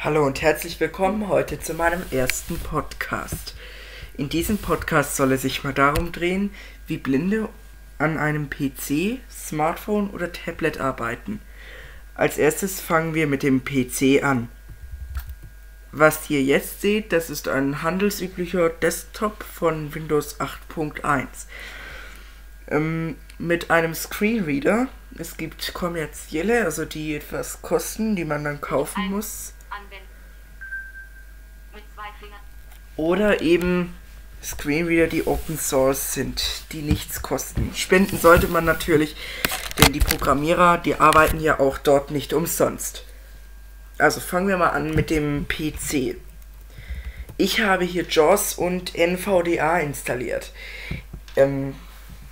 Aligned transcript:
Hallo 0.00 0.24
und 0.24 0.42
herzlich 0.42 0.78
willkommen 0.78 1.26
heute 1.26 1.58
zu 1.58 1.74
meinem 1.74 2.04
ersten 2.12 2.56
Podcast. 2.60 3.56
In 4.16 4.28
diesem 4.28 4.56
Podcast 4.56 5.16
soll 5.16 5.32
es 5.32 5.42
sich 5.42 5.64
mal 5.64 5.72
darum 5.72 6.12
drehen, 6.12 6.54
wie 6.86 6.98
Blinde 6.98 7.48
an 7.98 8.16
einem 8.16 8.48
PC, 8.48 9.18
Smartphone 9.28 10.10
oder 10.10 10.30
Tablet 10.30 10.78
arbeiten. 10.78 11.40
Als 12.14 12.38
erstes 12.38 12.78
fangen 12.80 13.14
wir 13.14 13.26
mit 13.26 13.42
dem 13.42 13.64
PC 13.64 14.22
an. 14.22 14.48
Was 15.90 16.30
ihr 16.30 16.44
jetzt 16.44 16.80
seht, 16.80 17.12
das 17.12 17.28
ist 17.28 17.48
ein 17.48 17.82
handelsüblicher 17.82 18.68
Desktop 18.68 19.42
von 19.42 19.92
Windows 19.96 20.38
8.1 20.38 21.26
ähm, 22.68 23.16
mit 23.38 23.72
einem 23.72 23.96
Screenreader. 23.96 24.86
Es 25.18 25.36
gibt 25.36 25.74
kommerzielle, 25.74 26.64
also 26.64 26.84
die 26.84 27.16
etwas 27.16 27.62
kosten, 27.62 28.14
die 28.14 28.24
man 28.24 28.44
dann 28.44 28.60
kaufen 28.60 29.10
muss. 29.10 29.54
Oder 32.96 33.40
eben 33.40 33.94
Screenreader, 34.42 35.06
die 35.06 35.26
Open 35.26 35.58
Source 35.58 36.14
sind, 36.14 36.42
die 36.72 36.82
nichts 36.82 37.22
kosten. 37.22 37.72
Spenden 37.74 38.18
sollte 38.18 38.48
man 38.48 38.64
natürlich, 38.64 39.16
denn 39.78 39.92
die 39.92 40.00
Programmierer, 40.00 40.78
die 40.78 40.96
arbeiten 40.96 41.40
ja 41.40 41.60
auch 41.60 41.78
dort 41.78 42.10
nicht 42.10 42.32
umsonst. 42.32 43.04
Also 43.98 44.20
fangen 44.20 44.48
wir 44.48 44.56
mal 44.56 44.70
an 44.70 44.94
mit 44.94 45.10
dem 45.10 45.46
PC. 45.48 46.16
Ich 47.36 47.60
habe 47.60 47.84
hier 47.84 48.04
JAWS 48.08 48.54
und 48.54 48.96
NVDA 48.96 49.78
installiert. 49.78 50.52
Ähm, 51.36 51.74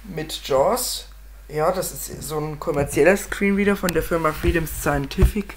mit 0.03 0.49
JAWS, 0.49 1.09
ja, 1.49 1.71
das 1.71 1.93
ist 1.93 2.23
so 2.23 2.39
ein 2.39 2.59
kommerzieller 2.59 3.17
Screenreader 3.17 3.77
von 3.77 3.93
der 3.93 4.03
Firma 4.03 4.33
Freedom 4.33 4.67
Scientific 4.67 5.55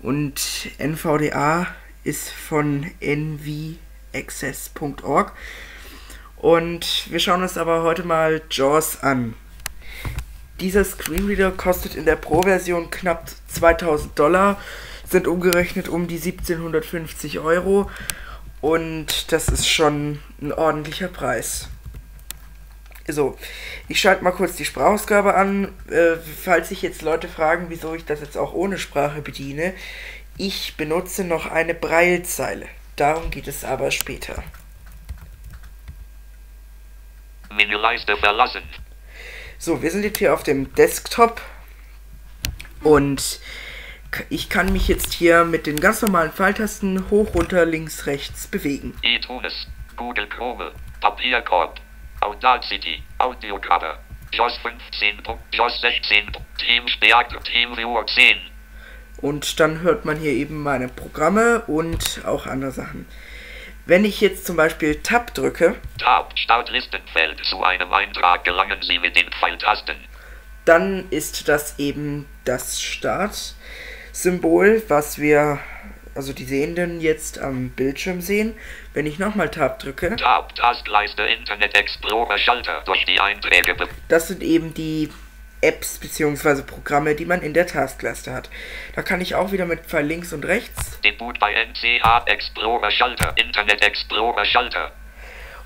und 0.00 0.70
NVDA 0.78 1.66
ist 2.04 2.30
von 2.30 2.86
nvaccess.org. 3.00 5.32
Und 6.36 7.10
wir 7.10 7.18
schauen 7.18 7.42
uns 7.42 7.58
aber 7.58 7.82
heute 7.82 8.04
mal 8.04 8.42
JAWS 8.50 9.02
an. 9.02 9.34
Dieser 10.60 10.84
Screenreader 10.84 11.50
kostet 11.50 11.94
in 11.94 12.04
der 12.04 12.16
Pro-Version 12.16 12.90
knapp 12.90 13.28
2000 13.48 14.18
Dollar, 14.18 14.60
sind 15.08 15.26
umgerechnet 15.26 15.88
um 15.88 16.08
die 16.08 16.16
1750 16.16 17.40
Euro 17.40 17.90
und 18.60 19.32
das 19.32 19.48
ist 19.48 19.68
schon 19.68 20.20
ein 20.40 20.52
ordentlicher 20.52 21.08
Preis. 21.08 21.68
So, 23.08 23.38
ich 23.88 24.00
schalte 24.00 24.24
mal 24.24 24.32
kurz 24.32 24.56
die 24.56 24.64
Sprachausgabe 24.64 25.34
an, 25.34 25.72
äh, 25.88 26.16
falls 26.16 26.70
sich 26.70 26.82
jetzt 26.82 27.02
Leute 27.02 27.28
fragen, 27.28 27.66
wieso 27.68 27.94
ich 27.94 28.04
das 28.04 28.20
jetzt 28.20 28.36
auch 28.36 28.52
ohne 28.52 28.78
Sprache 28.78 29.22
bediene. 29.22 29.74
Ich 30.36 30.76
benutze 30.76 31.24
noch 31.24 31.46
eine 31.46 31.74
Breilzeile. 31.74 32.66
Darum 32.96 33.30
geht 33.30 33.46
es 33.46 33.64
aber 33.64 33.90
später. 33.90 34.42
Menüleiste 37.50 38.16
verlassen. 38.16 38.62
So, 39.58 39.82
wir 39.82 39.90
sind 39.90 40.02
jetzt 40.02 40.18
hier 40.18 40.34
auf 40.34 40.42
dem 40.42 40.74
Desktop 40.74 41.40
und 42.82 43.40
ich 44.28 44.48
kann 44.48 44.72
mich 44.72 44.88
jetzt 44.88 45.12
hier 45.12 45.44
mit 45.44 45.66
den 45.66 45.80
ganz 45.80 46.02
normalen 46.02 46.32
Pfeiltasten 46.32 47.08
hoch, 47.10 47.34
runter, 47.34 47.64
links, 47.64 48.06
rechts 48.06 48.46
bewegen. 48.46 48.94
iTunes, 49.02 49.66
Google 49.96 50.28
Chrome, 50.28 50.72
Papierkorb, 51.00 51.80
Audacity, 52.26 53.02
Audiocover, 53.18 54.00
JOS 54.32 54.58
15. 54.58 55.22
JOS 55.52 55.80
16. 55.80 56.32
Teamsperr, 56.58 57.24
Teamviewer 57.44 58.04
10. 58.04 58.36
Und 59.22 59.60
dann 59.60 59.82
hört 59.82 60.04
man 60.04 60.16
hier 60.16 60.32
eben 60.32 60.60
meine 60.60 60.88
Programme 60.88 61.62
und 61.68 62.22
auch 62.26 62.46
andere 62.46 62.72
Sachen. 62.72 63.06
Wenn 63.86 64.04
ich 64.04 64.20
jetzt 64.20 64.44
zum 64.44 64.56
Beispiel 64.56 65.00
Tab 65.02 65.34
drücke, 65.34 65.76
Tab, 65.98 66.36
Startlistenfeld. 66.36 67.44
Zu 67.44 67.62
einem 67.62 67.92
Eintrag 67.92 68.42
gelangen 68.42 68.82
Sie 68.82 68.98
mit 68.98 69.14
den 69.14 69.30
Pfeiltasten. 69.30 69.96
dann 70.64 71.08
ist 71.10 71.48
das 71.48 71.78
eben 71.78 72.26
das 72.44 72.82
Startsymbol, 72.82 74.82
was 74.88 75.20
wir, 75.20 75.60
also 76.16 76.32
die 76.32 76.44
Sehenden 76.44 77.00
jetzt 77.00 77.38
am 77.38 77.70
Bildschirm 77.70 78.20
sehen. 78.20 78.54
Wenn 78.94 79.06
ich 79.06 79.18
nochmal 79.18 79.50
Tab 79.50 79.78
drücke, 79.78 80.16
Tab, 80.16 80.54
Tastleiste, 80.54 81.22
Internet 81.22 81.76
Explorer, 81.76 82.38
Schalter. 82.38 82.82
Durch 82.86 83.04
die 83.04 83.20
Einträge 83.20 83.76
das 84.08 84.28
sind 84.28 84.42
eben 84.42 84.74
die 84.74 85.10
Apps 85.60 85.98
bzw. 85.98 86.62
Programme, 86.62 87.14
die 87.14 87.24
man 87.24 87.42
in 87.42 87.54
der 87.54 87.66
Taskleiste 87.66 88.32
hat. 88.32 88.50
Da 88.94 89.02
kann 89.02 89.20
ich 89.20 89.34
auch 89.34 89.52
wieder 89.52 89.64
mit 89.66 89.80
Pfeil 89.86 90.06
links 90.06 90.32
und 90.32 90.44
rechts 90.44 91.00
Debut 91.00 91.38
bei 91.40 91.52
NCH 91.52 92.26
Explorer, 92.26 92.90
Schalter. 92.90 93.32
Internet 93.36 93.82
Explorer, 93.84 94.44
Schalter. 94.44 94.92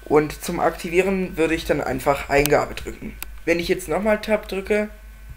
und 0.05 0.43
zum 0.45 0.61
Aktivieren 0.61 1.37
würde 1.37 1.55
ich 1.55 1.65
dann 1.65 1.81
einfach 1.81 2.29
Eingabe 2.31 2.75
drücken. 2.75 3.17
Wenn 3.45 3.59
ich 3.59 3.69
jetzt 3.69 3.89
nochmal 3.89 4.21
Tab 4.21 4.49
drücke, 4.49 4.89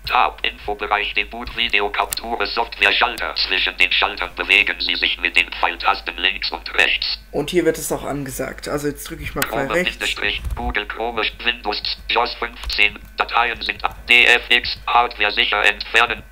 Tab, 0.05 0.45
Infobereich, 0.45 1.13
Debut, 1.13 1.55
Videokapture, 1.55 2.45
Software, 2.47 2.91
Schalter. 2.91 3.35
Zwischen 3.35 3.75
den 3.77 3.91
Schaltern 3.91 4.29
bewegen 4.35 4.75
Sie 4.79 4.95
sich 4.95 5.19
mit 5.19 5.35
den 5.35 5.49
Pfeiltasten 5.51 6.17
links 6.17 6.51
und 6.51 6.73
rechts. 6.75 7.19
und 7.31 7.49
hier 7.49 7.65
wird 7.65 7.77
es 7.77 7.91
auch 7.91 8.03
angesagt. 8.03 8.67
Also 8.67 8.87
jetzt 8.87 9.09
drücke 9.09 9.23
ich 9.23 9.33
mal 9.35 9.41
Chrome, 9.41 9.73
rechts. 9.73 9.97
Bindestrich, 9.97 10.41
Google 10.55 10.85
Chrome, 10.87 11.21
Windows, 11.43 11.81
JOS 12.09 12.33
15, 12.35 12.99
Dateien 13.17 13.61
sind 13.61 13.83
ab, 13.83 13.95
DFX, 14.07 14.77
Hardware 14.87 15.31
sicher 15.31 15.63
entfernen. 15.65 16.23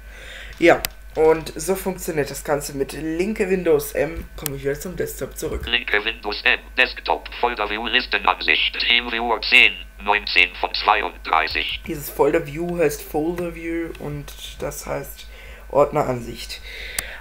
Ja, 0.59 0.81
und 1.15 1.51
so 1.55 1.75
funktioniert 1.75 2.31
das 2.31 2.43
Ganze 2.43 2.75
mit 2.77 2.93
linke 2.93 3.49
Windows 3.49 3.91
M. 3.93 4.25
Komme 4.37 4.55
ich 4.55 4.63
wieder 4.63 4.79
zum 4.79 4.95
Desktop 4.95 5.37
zurück. 5.37 5.65
Linke 5.67 6.03
Windows 6.05 6.41
M, 6.43 6.59
Desktop, 6.77 7.29
Folder 7.41 7.69
View, 7.69 7.85
Listenansicht, 7.87 8.79
Teamviewer 8.79 9.41
10, 9.41 9.73
19 10.03 10.55
von 10.55 10.73
32. 10.73 11.81
Dieses 11.85 12.09
Folder 12.09 12.47
View 12.47 12.77
heißt 12.77 13.01
Folder 13.01 13.53
View 13.55 13.89
und 13.99 14.31
das 14.59 14.85
heißt 14.87 15.27
Ordneransicht. 15.69 16.61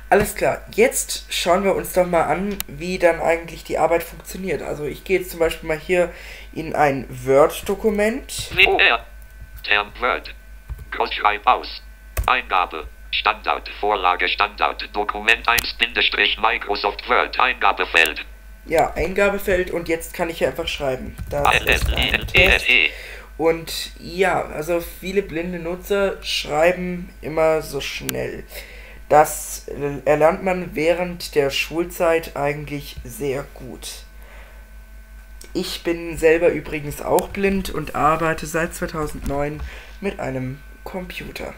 Alles 0.09 0.35
klar, 0.35 0.65
jetzt 0.75 1.33
schauen 1.33 1.65
wir 1.65 1.75
uns 1.75 1.93
doch 1.93 2.07
mal 2.07 2.25
an, 2.25 2.59
wie 2.67 2.99
dann 2.99 3.21
eigentlich 3.21 3.65
die 3.65 3.79
Arbeit 3.79 4.03
funktioniert. 4.03 4.63
Also 4.63 4.85
ich 4.85 5.05
gehe 5.05 5.19
jetzt 5.19 5.31
zum 5.31 5.41
Beispiel 5.41 5.69
mal 5.69 5.79
hier 5.79 6.13
in 6.53 6.75
ein 6.75 7.07
Word-Dokument. 7.09 8.51
Term 9.63 9.93
Word, 10.01 10.35
Großschreib 10.91 11.47
aus, 11.47 11.83
Eingabe, 12.27 12.89
Standard, 13.11 13.69
Vorlage, 13.81 14.29
Standard, 14.29 14.89
Dokument 14.93 15.47
1, 15.47 15.75
Bindestrich, 15.79 16.39
Microsoft 16.41 17.09
Word, 17.09 17.39
Eingabefeld, 17.39 18.25
Ja, 18.67 18.93
Eingabefeld 18.95 19.71
und 19.71 19.89
jetzt 19.89 20.15
kann 20.15 20.31
ich 20.31 20.39
hier 20.39 20.49
einfach 20.49 20.69
schreiben. 20.69 21.17
Test. 21.31 21.47
ALSENTE, 21.91 22.91
Und 23.37 23.93
ja, 23.99 24.43
also 24.47 24.81
viele 24.81 25.23
blinde 25.23 25.59
Nutzer 25.59 26.23
schreiben 26.23 27.11
immer 27.21 27.63
so 27.63 27.81
schnell. 27.81 28.45
Das 29.09 29.67
äh, 29.69 30.09
erlernt 30.09 30.45
man 30.45 30.77
während 30.77 31.35
der 31.35 31.51
Schulzeit 31.51 32.37
eigentlich 32.37 32.97
sehr 33.03 33.45
gut. 33.55 34.05
Ich 35.53 35.83
bin 35.83 36.17
selber 36.17 36.51
übrigens 36.51 37.03
auch 37.03 37.29
blind 37.29 37.71
und 37.71 37.97
arbeite 37.97 38.47
seit 38.47 38.73
2009 38.73 39.61
mit 40.01 40.21
einem 40.21 40.61
Computer. 40.85 41.55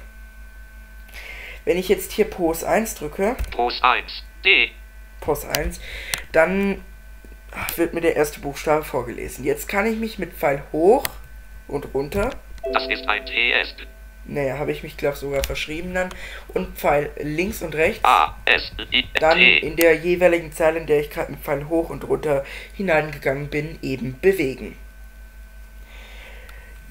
Wenn 1.65 1.79
ich 1.79 1.89
jetzt 1.89 2.13
hier 2.13 2.25
POS 2.25 2.65
1 2.65 2.97
drücke, 2.97 3.37
Pros 3.51 3.83
1, 3.83 4.25
D, 4.45 4.71
POS 5.21 5.45
1, 5.45 5.81
dann 6.33 6.83
wird 7.77 7.95
mir 7.95 8.01
der 8.01 8.17
erste 8.17 8.41
Buchstabe 8.41 8.85
vorgelesen. 8.85 9.45
Jetzt 9.45 9.69
kann 9.69 9.87
ich 9.87 9.99
mich 9.99 10.19
mit 10.19 10.33
Pfeil 10.33 10.63
hoch 10.73 11.05
und 11.69 11.95
runter 11.95 12.31
das 12.73 12.87
ist 12.89 13.09
ein 13.09 13.27
TS, 13.27 13.75
Naja, 14.25 14.59
habe 14.59 14.73
ich 14.73 14.83
mich, 14.83 14.97
glaube 14.97 15.17
sogar 15.17 15.43
verschrieben 15.43 15.95
dann. 15.95 16.11
Und 16.55 16.79
Pfeil 16.79 17.11
links 17.21 17.63
und 17.63 17.75
rechts. 17.75 18.05
A, 18.05 18.37
S, 18.45 18.73
I, 18.93 19.05
Dann 19.19 19.39
in 19.39 19.77
der 19.77 19.97
jeweiligen 19.97 20.53
Zeile, 20.53 20.79
in 20.79 20.87
der 20.87 21.01
ich 21.01 21.11
gerade 21.11 21.33
mit 21.33 21.41
Pfeil 21.41 21.69
hoch 21.69 21.91
und 21.91 22.05
runter 22.09 22.45
hineingegangen 22.77 23.49
bin, 23.49 23.79
eben 23.83 24.19
bewegen. 24.21 24.77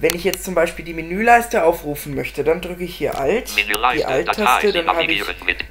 Wenn 0.02 0.16
ich 0.16 0.24
jetzt 0.24 0.44
zum 0.44 0.56
Beispiel 0.56 0.84
die 0.84 0.96
Menüleiste 0.96 1.64
aufrufen 1.64 2.16
möchte, 2.16 2.44
dann 2.44 2.60
drücke 2.60 2.84
ich 2.84 2.96
hier 2.96 3.20
Alt, 3.20 3.52
die 3.52 3.64
Menüleiste, 3.64 4.04
Datei, 4.04 4.16
Alt-Taste, 4.16 4.74
dann 4.74 4.88
habe 4.88 5.04
ich 5.04 5.24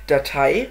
Datei. 0.06 0.69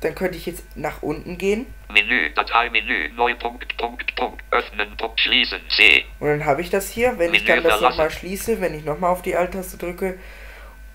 Dann 0.00 0.14
könnte 0.14 0.36
ich 0.36 0.44
jetzt 0.44 0.76
nach 0.76 1.02
unten 1.02 1.38
gehen. 1.38 1.66
Menü, 1.90 2.30
Dateimenü, 2.34 3.10
Neupunkt, 3.14 3.76
Punkt, 3.76 4.14
Punkt, 4.14 4.42
öffnen, 4.50 4.94
Punkt, 4.96 5.20
schließen, 5.20 5.60
C, 5.70 6.04
und 6.20 6.28
dann 6.28 6.44
habe 6.44 6.60
ich 6.60 6.68
das 6.68 6.90
hier. 6.90 7.18
Wenn 7.18 7.32
ich 7.32 7.44
Menü 7.46 7.62
dann 7.62 7.70
das 7.70 7.80
nochmal 7.80 8.10
schließe, 8.10 8.60
wenn 8.60 8.74
ich 8.74 8.84
nochmal 8.84 9.10
auf 9.10 9.22
die 9.22 9.36
Alt-Taste 9.36 9.78
drücke, 9.78 10.18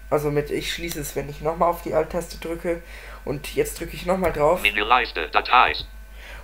also 0.09 0.29
mit 0.29 0.51
ich 0.51 0.73
schließe 0.73 0.99
es, 0.99 1.15
wenn 1.15 1.29
ich 1.29 1.41
nochmal 1.41 1.69
auf 1.69 1.81
die 1.81 1.93
Alt-Taste 1.93 2.37
drücke. 2.37 2.83
Und 3.25 3.55
jetzt 3.55 3.79
drücke 3.79 3.95
ich 3.95 4.05
nochmal 4.05 4.33
drauf. 4.33 4.61
Menüleiste, 4.61 5.29
Datei, 5.29 5.73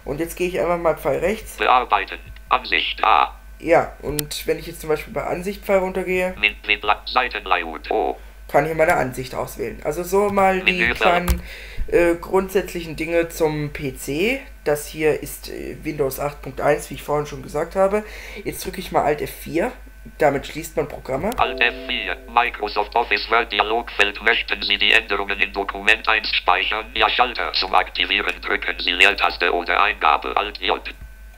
und 0.04 0.19
jetzt 0.19 0.36
gehe 0.36 0.48
ich 0.48 0.59
einfach 0.59 0.77
mal 0.80 0.98
Pfeil 0.98 1.19
rechts. 1.19 1.57
Bearbeiten, 1.57 2.19
Ansicht 2.50 3.04
A, 3.04 3.37
Ja, 3.59 3.94
und 4.01 4.45
wenn 4.48 4.59
ich 4.59 4.68
jetzt 4.68 4.81
zum 4.81 4.89
Beispiel 4.89 5.13
bei 5.13 5.24
Ansicht 5.24 5.63
Pfeil 5.63 5.80
runtergehe, 5.80 6.36
Min, 6.39 6.56
Min, 6.65 6.80
Seitenlayout, 7.06 7.89
O, 7.92 8.18
kann 8.48 8.65
ich 8.69 8.75
meine 8.75 8.95
Ansicht 8.95 9.36
auswählen. 9.36 9.81
Also 9.83 10.04
so 10.04 10.30
mal 10.30 10.62
die 10.62 10.88
kleinen 10.89 11.42
äh, 11.88 12.15
grundsätzlichen 12.15 12.95
Dinge 12.95 13.30
zum 13.30 13.74
PC. 13.74 14.39
Das 14.63 14.88
hier 14.88 15.21
ist 15.21 15.50
äh, 15.50 15.77
Windows 15.83 16.19
8.1, 16.19 16.89
wie 16.89 16.95
ich 16.95 17.04
vorhin 17.04 17.25
schon 17.25 17.42
gesagt 17.42 17.75
habe. 17.75 18.04
Jetzt 18.44 18.65
drücke 18.65 18.80
ich 18.80 18.92
mal 18.92 19.04
Alt 19.04 19.21
F4. 19.21 19.71
Damit 20.19 20.48
schließt 20.48 20.77
man 20.77 20.88
Programme. 20.88 21.31
Alt 21.38 21.62
F4. 21.62 22.15
Microsoft 22.31 22.95
Office 22.95 23.30
Word 23.30 23.51
Dialogfeld. 23.51 24.21
Möchten 24.21 24.62
Sie 24.62 24.77
die 24.77 24.94
Änderungen 24.94 25.39
in 25.39 25.51
Dokument 25.51 26.07
1 26.07 26.30
speichern? 26.33 26.86
Ja, 26.94 27.09
Schalter 27.09 27.51
zum 27.54 27.74
Aktivieren 27.75 28.33
drücken 28.42 28.80
Sie 28.80 28.92
Leertaste 28.92 29.54
oder 29.54 29.83
Eingabe 29.83 30.36
Alt 30.38 30.59
J. 30.59 30.81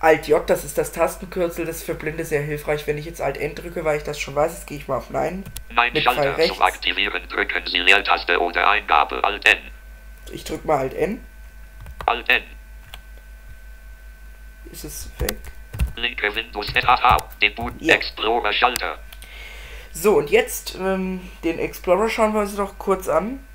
Alt 0.01 0.27
J, 0.27 0.49
das 0.49 0.63
ist 0.63 0.77
das 0.77 0.93
Tastenkürzel, 0.93 1.65
das 1.65 1.77
ist 1.77 1.83
für 1.83 1.93
Blinde 1.93 2.23
sehr 2.23 2.41
hilfreich. 2.41 2.87
Wenn 2.87 2.97
ich 2.97 3.05
jetzt 3.05 3.21
Alt 3.21 3.37
N 3.37 3.53
drücke, 3.53 3.83
weil 3.83 3.97
ich 3.97 4.03
das 4.03 4.17
schon 4.19 4.33
weiß, 4.33 4.53
jetzt 4.53 4.67
gehe 4.67 4.77
ich 4.77 4.87
mal 4.87 4.97
auf 4.97 5.09
Nein. 5.09 5.43
Nein, 5.71 5.91
Mit 5.93 6.03
Pfeil 6.03 6.15
Schalter 6.15 6.37
rechts. 6.37 6.55
zum 6.55 6.63
Aktivieren 6.63 7.21
drücken 7.27 7.63
Sie 7.67 7.79
Leertaste 7.79 8.39
oder 8.39 8.69
Eingabe 8.69 9.21
Alt 9.23 9.45
N. 9.45 9.57
Ich 10.31 10.45
drücke 10.45 10.65
mal 10.65 10.77
Alt 10.77 10.93
N. 10.93 11.21
Alt 12.05 12.29
N. 12.29 12.43
Ist 14.71 14.85
es 14.85 15.09
weg? 15.19 15.37
Linke 15.95 16.33
Windows 16.33 16.67
SHH. 16.67 17.17
Debut 17.41 17.73
Ja. 17.79 17.95
Explorer 17.95 18.53
Schalter. 18.53 18.99
So, 19.91 20.17
und 20.17 20.29
jetzt 20.29 20.75
ähm, 20.75 21.29
den 21.43 21.59
Explorer 21.59 22.07
schauen 22.09 22.33
wir 22.33 22.41
uns 22.41 22.55
noch 22.55 22.77
kurz 22.77 23.09
an. 23.09 23.45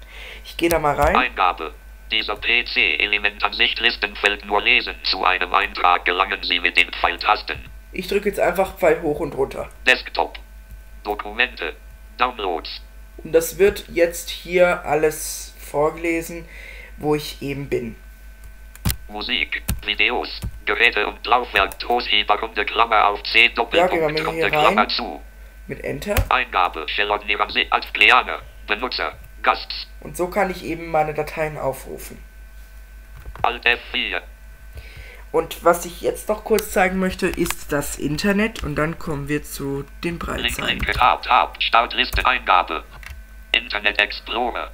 Ich 0.44 0.56
gehe 0.58 0.68
da 0.68 0.78
mal 0.78 0.94
rein. 0.94 1.16
Eingabe. 1.16 1.72
Dieser 2.10 2.36
PC-Elementansicht 2.36 3.80
Listenfeld 3.80 4.44
nur 4.44 4.62
lesen. 4.62 4.94
Zu 5.04 5.24
einem 5.24 5.52
Eintrag 5.54 6.04
gelangen 6.04 6.42
Sie 6.42 6.60
mit 6.60 6.76
den 6.76 6.92
Pfeiltasten. 6.92 7.58
Ich 7.92 8.08
drücke 8.08 8.28
jetzt 8.28 8.40
einfach 8.40 8.76
Pfeil 8.76 9.02
hoch 9.02 9.20
und 9.20 9.34
runter. 9.34 9.68
Desktop. 9.86 10.38
Dokumente. 11.02 11.74
Downloads. 12.18 12.82
Und 13.18 13.32
das 13.32 13.58
wird 13.58 13.84
jetzt 13.88 14.30
hier 14.30 14.84
alles 14.84 15.54
vorgelesen, 15.58 16.46
wo 16.98 17.14
ich 17.14 17.40
eben 17.40 17.68
bin. 17.68 17.96
Musik. 19.08 19.62
Videos. 19.84 20.28
Geräte 20.66 21.06
und 21.06 21.24
Laufwerk. 21.26 21.78
Großheber 21.80 22.38
runde 22.40 22.64
Klammer 22.64 23.08
auf 23.08 23.22
C 23.24 23.46
Ja, 23.46 23.48
Doppelpunkt 23.54 24.18
hier 24.18 24.26
runde. 24.26 24.50
Klammer 24.50 24.88
zu. 24.88 25.22
Mit 25.66 25.82
Enter. 25.84 26.14
Eingabe. 26.28 26.86
Shellon 26.88 27.24
Niramse 27.26 27.66
als 27.70 27.86
Pleane. 27.86 28.38
Benutzer. 28.66 29.16
Und 30.00 30.16
so 30.16 30.28
kann 30.28 30.50
ich 30.50 30.64
eben 30.64 30.90
meine 30.90 31.14
Dateien 31.14 31.58
aufrufen. 31.58 32.18
Alt 33.42 33.66
F4. 33.66 34.20
Und 35.32 35.64
was 35.64 35.84
ich 35.84 36.00
jetzt 36.00 36.28
noch 36.28 36.44
kurz 36.44 36.70
zeigen 36.70 37.00
möchte, 37.00 37.26
ist 37.26 37.72
das 37.72 37.98
Internet. 37.98 38.62
Und 38.62 38.76
dann 38.76 38.98
kommen 38.98 39.28
wir 39.28 39.42
zu 39.42 39.84
den. 40.04 40.18
Internet 43.52 44.00
Explorer. 44.00 44.70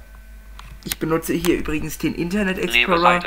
Ich 0.83 0.97
benutze 0.97 1.33
hier 1.33 1.57
übrigens 1.57 1.97
den 1.97 2.15
Internet 2.15 2.57
Explorer, 2.57 3.21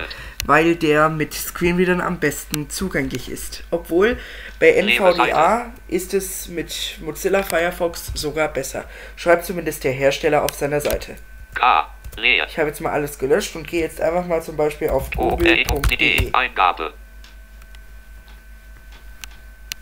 weil 0.44 0.74
der 0.74 1.08
mit 1.08 1.34
Screenreadern 1.34 2.00
am 2.00 2.18
besten 2.18 2.68
zugänglich 2.68 3.28
ist. 3.28 3.64
Obwohl 3.70 4.18
bei 4.58 4.70
NVDA 4.70 5.72
ist 5.88 6.14
es 6.14 6.48
mit 6.48 6.98
Mozilla 7.00 7.42
Firefox 7.42 8.12
sogar 8.14 8.48
besser. 8.48 8.84
Schreibt 9.16 9.44
zumindest 9.44 9.84
der 9.84 9.92
Hersteller 9.92 10.44
auf 10.44 10.54
seiner 10.54 10.80
Seite. 10.80 11.16
K. 11.54 11.88
Leer. 12.16 12.46
Ich 12.46 12.58
habe 12.58 12.68
jetzt 12.68 12.80
mal 12.80 12.92
alles 12.92 13.18
gelöscht 13.18 13.56
und 13.56 13.66
gehe 13.66 13.80
jetzt 13.80 14.00
einfach 14.00 14.26
mal 14.26 14.42
zum 14.42 14.56
Beispiel 14.56 14.88
auf 14.88 15.10
google.de. 15.10 16.32
Eingabe. 16.32 16.94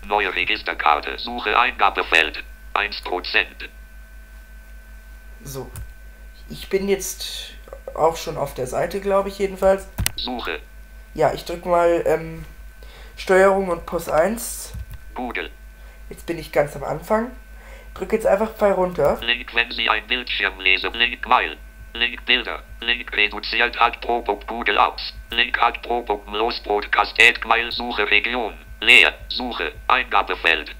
Neue 0.06 0.34
Registerkarte. 0.34 1.18
Suche 1.18 1.58
Eingabefeld. 1.58 2.42
1%. 2.74 3.46
So. 5.44 5.70
Ich 6.48 6.68
bin 6.68 6.88
jetzt 6.88 7.54
auch 7.94 8.16
schon 8.16 8.36
auf 8.36 8.54
der 8.54 8.66
Seite, 8.66 9.00
glaube 9.00 9.28
ich 9.28 9.38
jedenfalls. 9.38 9.86
Suche. 10.16 10.60
Ja, 11.14 11.32
ich 11.34 11.44
drücke 11.44 11.68
mal 11.68 12.02
ähm, 12.06 12.44
Steuerung 13.16 13.68
und 13.68 13.86
Pos 13.86 14.08
1. 14.08 14.72
Google. 15.14 15.50
Jetzt 16.08 16.26
bin 16.26 16.38
ich 16.38 16.52
ganz 16.52 16.74
am 16.76 16.84
Anfang. 16.84 17.30
Drücke 17.94 18.16
jetzt 18.16 18.26
einfach 18.26 18.50
Pfeil 18.54 18.72
runter. 18.72 19.18
Link, 19.22 19.54
wenn 19.54 19.70
Sie 19.70 19.88
ein 19.88 20.06
Bildschirm 20.06 20.58
lesen. 20.60 20.92
Link, 20.94 21.26
Mail. 21.26 21.56
Link, 21.94 22.24
Bilder. 22.24 22.62
Link, 22.80 23.12
reduziert 23.14 23.78
hat 23.78 24.00
pro 24.00 24.22
Punkt 24.22 24.46
Google 24.46 24.78
Apps. 24.78 25.12
Link 25.30 25.58
hat 25.60 25.82
pro 25.82 26.02
Punkt 26.02 26.26
los 26.32 26.58
Podcast 26.60 27.16
Mail, 27.46 27.70
Suche 27.70 28.10
Region. 28.10 28.54
Leer. 28.80 29.14
Suche. 29.28 29.72
Eingabefeld. 29.88 30.74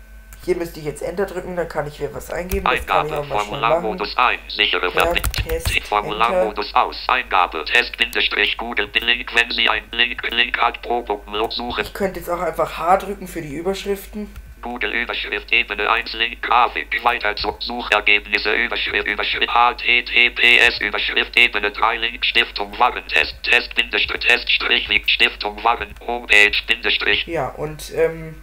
Hier 0.45 0.57
müsste 0.57 0.81
ich 0.81 0.87
jetzt 0.87 1.03
Enter 1.03 1.27
drücken, 1.27 1.55
dann 1.55 1.69
kann 1.69 1.87
ich 1.87 1.99
hier 1.99 2.13
was 2.13 2.29
eingeben. 2.33 2.67
Eingabe. 2.67 3.23
Formularmodus 3.23 4.17
ein. 4.17 4.41
Sichere 4.49 4.91
Verbindung. 4.91 5.33
Test, 5.47 5.71
Formularmodus 5.85 6.75
aus. 6.75 6.97
Eingabe. 7.07 7.65
Test 7.65 7.97
Bindestrich 7.97 8.57
Google. 8.57 8.91
Link, 8.93 9.33
wenn 9.37 9.51
Sie 9.53 9.69
ein 9.69 9.85
Link, 9.93 10.29
Link 10.31 10.59
hat 10.59 10.83
pro 10.83 11.03
Punkt 11.03 11.53
Suche. 11.53 11.83
Ich 11.83 11.95
könnte 11.95 12.19
jetzt 12.19 12.29
auch 12.29 12.41
einfach 12.41 12.77
H 12.77 12.97
drücken 12.97 13.29
für 13.29 13.41
die 13.41 13.55
Überschriften. 13.55 14.35
Google 14.63 14.93
Überschrift 14.93 15.53
Ebene 15.53 15.91
1 15.91 16.13
Link 16.15 16.41
Grafik 16.41 17.05
weiter 17.05 17.37
zu 17.37 17.55
Suchergebnisse 17.59 18.55
Überschrift 18.55 19.07
Überschrift 19.07 19.49
HTTPS 19.49 20.81
Überschrift 20.81 21.37
Ebene 21.37 21.71
3 21.71 21.97
Link 21.99 22.25
Stiftung 22.25 22.79
Warentest 22.79 23.35
Test 23.43 23.75
Bindestrich 23.75 24.21
Test 24.21 24.51
Strich 24.51 24.89
wie 24.89 25.03
Stiftung 25.07 25.63
Waren 25.65 25.95
Homepage 26.07 26.57
Bindestrich 26.67 27.27
Ja, 27.27 27.49
und 27.49 27.93
ähm, 27.95 28.43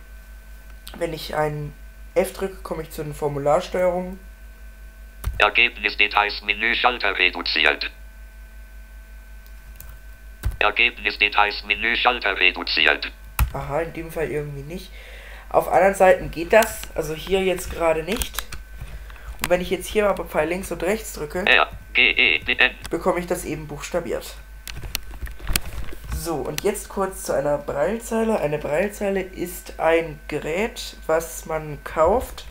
wenn 0.97 1.13
ich 1.13 1.35
ein 1.35 1.73
F 2.15 2.33
drücke, 2.33 2.61
komme 2.61 2.83
ich 2.83 2.89
zu 2.89 3.03
den 3.03 3.13
Formularsteuerungen. 3.13 4.19
Ergebnis 5.37 5.95
Details 5.95 6.41
Menü 6.41 6.75
Schalter 6.75 7.17
reduziert 7.17 7.89
Ergebnis 10.59 11.17
Details 11.17 11.63
Menü 11.65 11.95
Schalter 11.95 12.37
reduziert 12.37 13.09
Aha, 13.53 13.81
in 13.81 13.93
dem 13.93 14.11
Fall 14.11 14.29
irgendwie 14.29 14.61
nicht. 14.61 14.91
Auf 15.49 15.67
anderen 15.71 15.95
Seiten 15.95 16.31
geht 16.31 16.53
das, 16.53 16.81
also 16.95 17.13
hier 17.13 17.43
jetzt 17.43 17.71
gerade 17.71 18.03
nicht. 18.03 18.45
Und 19.41 19.49
wenn 19.49 19.61
ich 19.61 19.69
jetzt 19.69 19.87
hier 19.87 20.09
aber 20.09 20.25
Pfeil 20.25 20.49
links 20.49 20.71
und 20.71 20.83
rechts 20.83 21.13
drücke, 21.13 21.43
E 21.95 22.39
bekomme 22.89 23.19
ich 23.19 23.27
das 23.27 23.45
eben 23.45 23.67
buchstabiert. 23.67 24.35
So, 26.15 26.35
und 26.35 26.63
jetzt 26.63 26.89
kurz 26.89 27.23
zu 27.23 27.33
einer 27.33 27.57
Braillezeile. 27.57 28.39
Eine 28.39 28.57
Braillezeile 28.57 29.21
ist 29.21 29.79
ein 29.79 30.19
Gerät, 30.27 30.97
was 31.07 31.45
man 31.45 31.83
kauft, 31.83 32.45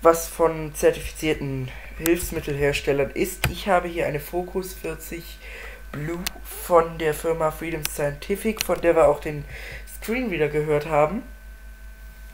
was 0.00 0.28
von 0.28 0.74
zertifizierten 0.74 1.70
Hilfsmittelherstellern 1.98 3.10
ist. 3.10 3.50
Ich 3.50 3.68
habe 3.68 3.88
hier 3.88 4.06
eine 4.06 4.20
Focus 4.20 4.74
40 4.74 5.38
Blue 5.90 6.22
von 6.44 6.98
der 6.98 7.14
Firma 7.14 7.50
Freedom 7.50 7.84
Scientific, 7.84 8.62
von 8.62 8.80
der 8.80 8.96
wir 8.96 9.08
auch 9.08 9.20
den 9.20 9.44
Screenreader 10.00 10.48
gehört 10.48 10.86
haben. 10.86 11.22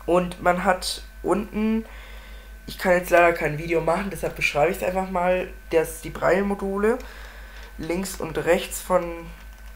Und 0.09 0.43
man 0.43 0.65
hat 0.65 1.03
unten, 1.23 1.85
ich 2.67 2.79
kann 2.79 2.93
jetzt 2.93 3.11
leider 3.11 3.35
kein 3.35 3.59
Video 3.59 3.83
machen, 3.83 4.09
deshalb 4.11 4.37
beschreibe 4.37 4.71
ich 4.71 4.79
es 4.79 4.83
einfach 4.83 5.11
mal, 5.11 5.49
dass 5.69 6.01
die 6.01 6.09
Braille-Module 6.09 6.97
links 7.77 8.19
und 8.19 8.39
rechts 8.39 8.81
von 8.81 9.05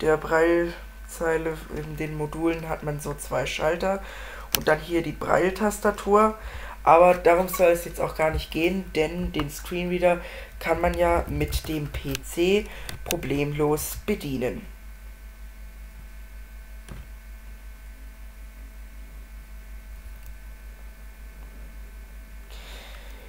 der 0.01 0.17
Braillezeile 0.17 1.53
in 1.77 1.99
den 1.99 2.17
Modulen 2.17 2.71
hat 2.71 2.83
man 2.83 2.99
so 2.99 3.13
zwei 3.13 3.45
Schalter 3.45 4.03
und 4.57 4.69
dann 4.69 4.79
hier 4.79 5.03
die 5.03 5.13
Braille-Tastatur. 5.13 6.39
Aber 6.83 7.13
darum 7.13 7.49
soll 7.49 7.73
es 7.73 7.85
jetzt 7.85 8.01
auch 8.01 8.15
gar 8.17 8.31
nicht 8.31 8.51
gehen, 8.51 8.91
denn 8.95 9.33
den 9.33 9.51
Screenreader 9.51 10.23
kann 10.61 10.81
man 10.81 10.95
ja 10.95 11.27
mit 11.29 11.69
dem 11.69 11.91
PC 11.93 12.67
problemlos 13.05 13.99
bedienen. 14.07 14.72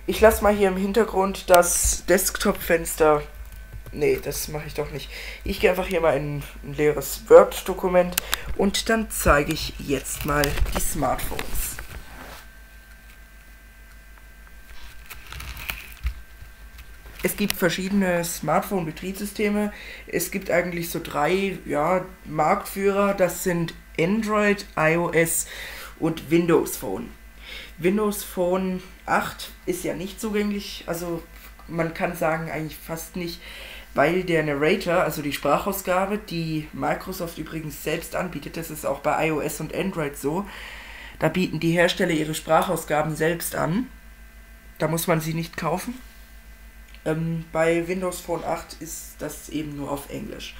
Ich 0.05 0.19
lasse 0.19 0.43
mal 0.43 0.53
hier 0.53 0.67
im 0.67 0.75
Hintergrund 0.75 1.49
das 1.49 2.05
Desktop-Fenster. 2.07 3.23
Nee, 3.93 4.19
das 4.21 4.49
mache 4.49 4.67
ich 4.67 4.73
doch 4.73 4.91
nicht. 4.91 5.09
Ich 5.45 5.61
gehe 5.61 5.69
einfach 5.69 5.87
hier 5.87 6.01
mal 6.01 6.17
in 6.17 6.43
ein 6.63 6.73
leeres 6.73 7.21
Word-Dokument 7.29 8.17
und 8.57 8.89
dann 8.89 9.09
zeige 9.09 9.53
ich 9.53 9.73
jetzt 9.79 10.25
mal 10.25 10.43
die 10.75 10.81
Smartphones. 10.81 11.77
Es 17.25 17.37
gibt 17.37 17.53
verschiedene 17.55 18.25
Smartphone-Betriebssysteme. 18.25 19.71
Es 20.07 20.31
gibt 20.31 20.51
eigentlich 20.51 20.89
so 20.89 20.99
drei 21.01 21.57
ja, 21.65 22.03
Marktführer. 22.25 23.13
Das 23.13 23.43
sind 23.45 23.73
Android, 23.97 24.65
iOS 24.75 25.47
und 25.97 26.29
Windows 26.29 26.75
Phone. 26.75 27.09
Windows 27.83 28.23
Phone 28.23 28.81
8 29.05 29.51
ist 29.65 29.83
ja 29.83 29.93
nicht 29.93 30.19
zugänglich, 30.19 30.83
also 30.87 31.21
man 31.67 31.93
kann 31.93 32.15
sagen 32.15 32.49
eigentlich 32.49 32.77
fast 32.77 33.15
nicht, 33.15 33.41
weil 33.93 34.23
der 34.23 34.43
Narrator, 34.43 34.95
also 34.95 35.21
die 35.21 35.33
Sprachausgabe, 35.33 36.17
die 36.17 36.67
Microsoft 36.73 37.37
übrigens 37.37 37.83
selbst 37.83 38.15
anbietet, 38.15 38.57
das 38.57 38.71
ist 38.71 38.85
auch 38.85 38.99
bei 38.99 39.27
iOS 39.27 39.59
und 39.59 39.75
Android 39.75 40.17
so, 40.17 40.45
da 41.19 41.29
bieten 41.29 41.59
die 41.59 41.71
Hersteller 41.71 42.11
ihre 42.11 42.33
Sprachausgaben 42.33 43.15
selbst 43.15 43.55
an. 43.55 43.87
Da 44.79 44.87
muss 44.87 45.07
man 45.07 45.21
sie 45.21 45.33
nicht 45.33 45.55
kaufen. 45.55 45.93
Ähm, 47.05 47.45
bei 47.51 47.87
Windows 47.87 48.19
Phone 48.19 48.43
8 48.43 48.81
ist 48.81 49.15
das 49.19 49.49
eben 49.49 49.77
nur 49.77 49.91
auf 49.91 50.09
Englisch. 50.09 50.55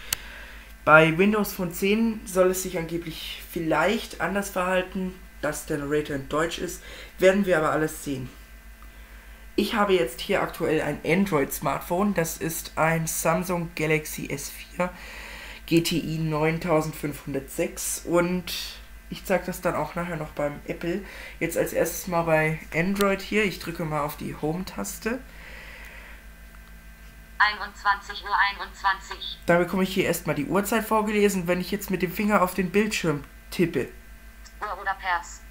Bei 0.86 1.18
Windows 1.18 1.53
Phone 1.53 1.74
10 1.74 2.22
soll 2.25 2.51
es 2.51 2.63
sich 2.63 2.77
angeblich 2.77 3.42
vielleicht 3.51 4.22
anders 4.22 4.50
verhalten, 4.50 5.13
dass 5.43 5.65
der 5.65 5.77
Narrator 5.79 6.15
in 6.15 6.29
Deutsch 6.29 6.59
ist. 6.59 6.81
Werden 7.19 7.45
wir 7.45 7.57
aber 7.57 7.71
alles 7.71 8.03
sehen. 8.03 8.29
Ich 9.55 9.75
habe 9.75 9.93
jetzt 9.93 10.19
hier 10.21 10.41
aktuell 10.41 10.81
ein 10.81 11.00
Android-Smartphone. 11.05 12.13
Das 12.15 12.38
ist 12.38 12.71
ein 12.75 13.05
Samsung 13.05 13.69
Galaxy 13.75 14.27
S4 14.27 14.89
GTI 15.67 16.17
9506 16.17 18.03
und 18.05 18.51
ich 19.09 19.25
zeige 19.25 19.45
das 19.45 19.62
dann 19.62 19.75
auch 19.75 19.93
nachher 19.93 20.17
noch 20.17 20.31
beim 20.31 20.59
Apple. 20.65 21.01
Jetzt 21.39 21.55
als 21.55 21.71
erstes 21.71 22.07
mal 22.07 22.23
bei 22.23 22.59
Android 22.73 23.21
hier. 23.21 23.43
Ich 23.43 23.59
drücke 23.59 23.85
mal 23.85 24.01
auf 24.01 24.17
die 24.17 24.35
Home-Taste. 24.35 25.19
21 27.38 28.23
Uhr 28.23 28.35
21. 28.59 29.39
Da 29.45 29.57
bekomme 29.59 29.83
ich 29.83 29.93
hier 29.93 30.05
erstmal 30.05 30.35
die 30.35 30.45
Uhrzeit 30.45 30.83
vorgelesen. 30.83 31.47
Wenn 31.47 31.62
ich 31.62 31.69
jetzt 31.69 31.91
mit 31.91 32.01
dem 32.01 32.12
Finger 32.12 32.41
auf 32.41 32.55
den 32.55 32.71
Bildschirm 32.71 33.23
tippe, 33.51 33.89
oder 34.82 34.93
Pers. 34.96 35.41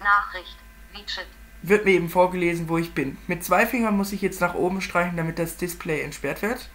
Nachricht. 0.00 0.56
Widget. 0.92 1.26
wird 1.62 1.84
mir 1.84 1.92
eben 1.92 2.08
vorgelesen, 2.08 2.68
wo 2.68 2.78
ich 2.78 2.94
bin. 2.94 3.18
Mit 3.26 3.44
zwei 3.44 3.66
Fingern 3.66 3.96
muss 3.96 4.12
ich 4.12 4.22
jetzt 4.22 4.40
nach 4.40 4.54
oben 4.54 4.80
streichen, 4.80 5.16
damit 5.16 5.38
das 5.38 5.56
Display 5.56 6.00
entsperrt 6.02 6.40
wird. 6.42 6.68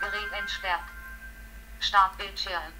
Gerät 0.00 0.32
entsperrt. 0.40 0.80
Startbildschirm. 1.80 2.72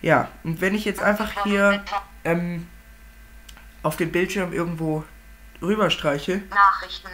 Ja, 0.00 0.28
und 0.42 0.60
wenn 0.60 0.74
ich 0.74 0.84
jetzt 0.84 1.00
einfach 1.00 1.44
hier 1.44 1.84
ähm, 2.24 2.68
auf 3.82 3.96
dem 3.96 4.10
Bildschirm 4.10 4.52
irgendwo 4.52 5.04
rüberstreiche, 5.60 6.42
Nachrichten. 6.50 7.10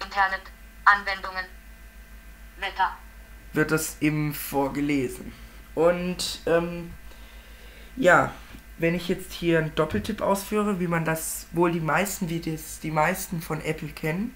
Internet. 0.00 0.42
Anwendungen. 0.84 1.44
Wetter. 2.58 2.96
wird 3.52 3.70
das 3.70 4.00
eben 4.00 4.32
vorgelesen. 4.34 5.32
Und 5.74 6.40
ähm, 6.46 6.92
ja, 7.96 8.32
wenn 8.78 8.94
ich 8.94 9.08
jetzt 9.08 9.32
hier 9.32 9.58
einen 9.58 9.74
Doppeltipp 9.74 10.20
ausführe, 10.20 10.80
wie 10.80 10.86
man 10.86 11.04
das 11.04 11.46
wohl 11.52 11.72
die 11.72 11.80
meisten, 11.80 12.28
wie 12.28 12.40
das 12.40 12.80
die 12.80 12.90
meisten 12.90 13.42
von 13.42 13.60
Apple 13.60 13.88
kennen, 13.88 14.34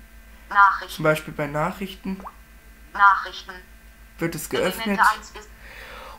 zum 0.49 0.57
Nachrichten. 0.57 1.03
Beispiel 1.03 1.35
bei 1.35 1.47
Nachrichten, 1.47 2.21
Nachrichten. 2.93 3.53
wird 4.19 4.35
es 4.35 4.49
geöffnet 4.49 4.87
Elemente 4.87 5.11
1 5.17 5.31
bis 5.31 5.49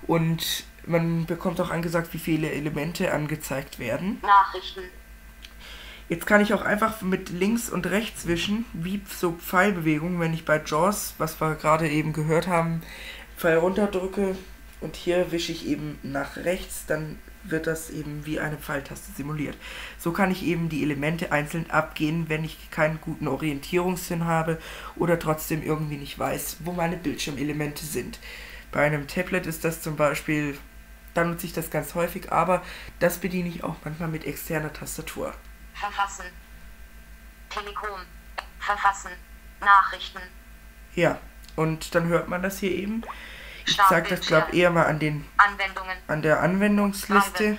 und 0.08 0.66
man 0.86 1.26
bekommt 1.26 1.62
auch 1.62 1.70
angesagt, 1.70 2.14
wie 2.14 2.20
viele 2.20 2.52
Elemente 2.52 3.14
angezeigt 3.14 3.80
werden. 3.80 4.20
Nachrichten. 4.22 4.82
Jetzt 6.10 6.26
kann 6.26 6.42
ich 6.42 6.54
auch 6.54 6.62
einfach 6.62 7.02
mit 7.02 7.30
links 7.30 7.70
und 7.70 7.88
rechts 7.88 8.28
wischen, 8.28 8.66
wie 8.74 9.02
so 9.10 9.34
Pfeilbewegungen, 9.34 10.20
wenn 10.20 10.34
ich 10.34 10.44
bei 10.44 10.62
JAWS, 10.64 11.16
was 11.18 11.40
wir 11.40 11.56
gerade 11.56 11.90
eben 11.90 12.12
gehört 12.12 12.48
haben, 12.48 12.82
Pfeil 13.38 13.58
runterdrücke 13.58 14.36
und 14.82 14.96
hier 14.96 15.32
wische 15.32 15.54
ich 15.54 15.66
eben 15.66 15.98
nach 16.04 16.36
rechts, 16.36 16.86
dann 16.86 17.18
wird 17.44 17.68
das 17.68 17.90
eben 17.90 18.26
wie 18.26 18.40
eine 18.40 18.58
Pfeiltaste 18.58 19.12
simuliert. 19.12 19.58
So 19.98 20.12
kann 20.12 20.32
ich 20.32 20.44
eben 20.44 20.70
die 20.70 20.84
Elemente 20.84 21.32
einzeln 21.32 21.70
abgehen, 21.70 22.30
wenn 22.30 22.44
ich 22.44 22.72
keinen 22.72 23.02
guten 23.02 23.28
Orientierungssinn 23.28 24.26
habe 24.26 24.60
oder 24.96 25.20
trotzdem 25.20 25.62
irgendwie 25.62 25.98
nicht 25.98 26.18
weiß, 26.18 26.58
wo 26.60 26.72
meine 26.72 26.98
Bildschirmelemente 26.98 27.86
sind. 27.86 28.20
Bei 28.72 28.86
einem 28.86 29.08
Tablet 29.08 29.46
ist 29.46 29.64
das 29.64 29.82
zum 29.82 29.96
Beispiel, 29.96 30.58
da 31.14 31.24
nutze 31.24 31.46
ich 31.46 31.54
das 31.54 31.70
ganz 31.70 31.94
häufig, 31.96 32.32
aber 32.32 32.64
das 33.00 33.20
bediene 33.20 33.50
ich 33.50 33.64
auch 33.64 33.76
manchmal 33.84 34.10
mit 34.10 34.26
externer 34.26 34.74
Tastatur. 34.74 35.34
Verfassen. 35.74 36.26
Telekom. 37.50 38.00
Verfassen. 38.60 39.12
Nachrichten. 39.60 40.22
Ja, 40.96 41.20
und 41.56 41.96
dann 41.96 42.08
hört 42.08 42.30
man 42.30 42.42
das 42.42 42.60
hier 42.60 42.72
eben. 42.72 43.04
Ich 43.66 43.78
zeige 43.78 44.10
das, 44.10 44.26
glaube 44.26 44.48
ich, 44.52 44.60
eher 44.60 44.70
mal 44.70 44.86
an, 44.86 45.00
den, 45.00 45.26
an 46.08 46.22
der 46.22 46.42
Anwendungsliste. 46.42 47.58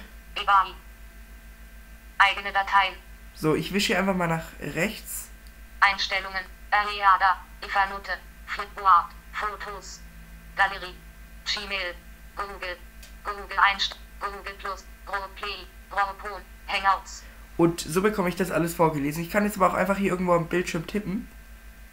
Eigene 2.18 2.52
Dateien. 2.52 2.94
So, 3.34 3.54
ich 3.54 3.72
wische 3.72 3.88
hier 3.88 3.98
einfach 3.98 4.14
mal 4.14 4.28
nach 4.28 4.44
rechts. 4.60 5.28
Einstellungen. 5.80 6.44
Ariada. 6.70 7.38
Evernote. 7.60 8.12
Flipboard. 8.46 9.06
Fotos. 9.32 10.00
Galerie. 10.56 10.94
Gmail. 11.44 11.94
Google. 12.36 12.76
Google 13.24 13.58
Einst. 13.58 13.98
Google 14.20 14.54
Plus. 14.58 14.84
Roleplay. 15.08 15.66
Rolepon. 15.90 16.42
Hangouts. 16.66 17.24
Und 17.56 17.80
so 17.80 18.02
bekomme 18.02 18.28
ich 18.28 18.36
das 18.36 18.50
alles 18.50 18.74
vorgelesen. 18.74 19.22
Ich 19.22 19.30
kann 19.30 19.44
jetzt 19.44 19.56
aber 19.56 19.70
auch 19.70 19.74
einfach 19.74 19.96
hier 19.96 20.12
irgendwo 20.12 20.34
am 20.34 20.48
Bildschirm 20.48 20.86
tippen. 20.86 21.28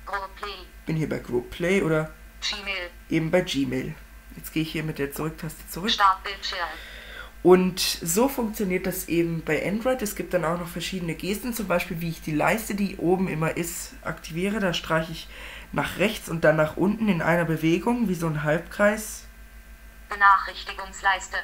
Roleplay. 0.07 0.65
Bin 0.85 0.95
hier 0.95 1.09
bei 1.09 1.19
Group 1.19 1.51
Play 1.51 1.81
oder 1.81 2.11
Gmail. 2.41 2.89
eben 3.09 3.31
bei 3.31 3.41
Gmail. 3.41 3.95
Jetzt 4.35 4.53
gehe 4.53 4.63
ich 4.63 4.71
hier 4.71 4.83
mit 4.83 4.99
der 4.99 5.11
Zurücktaste 5.11 5.67
zurück. 5.69 5.91
Startbildschirm. 5.91 6.67
Und 7.43 7.79
so 7.79 8.27
funktioniert 8.27 8.85
das 8.85 9.07
eben 9.07 9.43
bei 9.43 9.67
Android. 9.67 10.01
Es 10.01 10.15
gibt 10.15 10.33
dann 10.33 10.45
auch 10.45 10.59
noch 10.59 10.67
verschiedene 10.67 11.15
Gesten, 11.15 11.53
zum 11.53 11.67
Beispiel 11.67 11.99
wie 11.99 12.09
ich 12.09 12.21
die 12.21 12.33
Leiste, 12.33 12.75
die 12.75 12.97
oben 12.97 13.27
immer 13.27 13.57
ist, 13.57 13.93
aktiviere. 14.03 14.59
Da 14.59 14.73
streiche 14.73 15.11
ich 15.11 15.27
nach 15.71 15.97
rechts 15.97 16.29
und 16.29 16.43
dann 16.43 16.55
nach 16.55 16.77
unten 16.77 17.09
in 17.09 17.21
einer 17.21 17.45
Bewegung, 17.45 18.09
wie 18.09 18.15
so 18.15 18.27
ein 18.27 18.43
Halbkreis. 18.43 19.25
Benachrichtigungsleiste. 20.09 21.37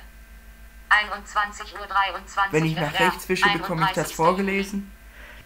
21 0.89 1.73
Uhr 1.73 1.87
23. 1.87 2.53
Wenn 2.53 2.65
ich 2.65 2.75
nach 2.75 2.99
rechts 2.99 3.27
wische, 3.27 3.49
bekomme 3.49 3.81
ich 3.81 3.87
das 3.89 4.11
31. 4.11 4.15
vorgelesen. 4.15 4.91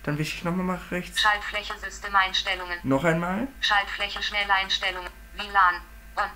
Dann 0.04 0.18
wische 0.18 0.36
ich 0.36 0.44
nochmal 0.44 0.66
nach 0.66 0.92
rechts. 0.92 1.22
Schaltfläche 1.22 1.74
Systemeinstellungen. 1.78 2.80
Noch 2.84 3.04
einmal. 3.04 3.48
Schaltfläche 3.62 4.22
Schnelleinstellungen. 4.22 5.10
WLAN. 5.36 5.82
On. 6.16 6.30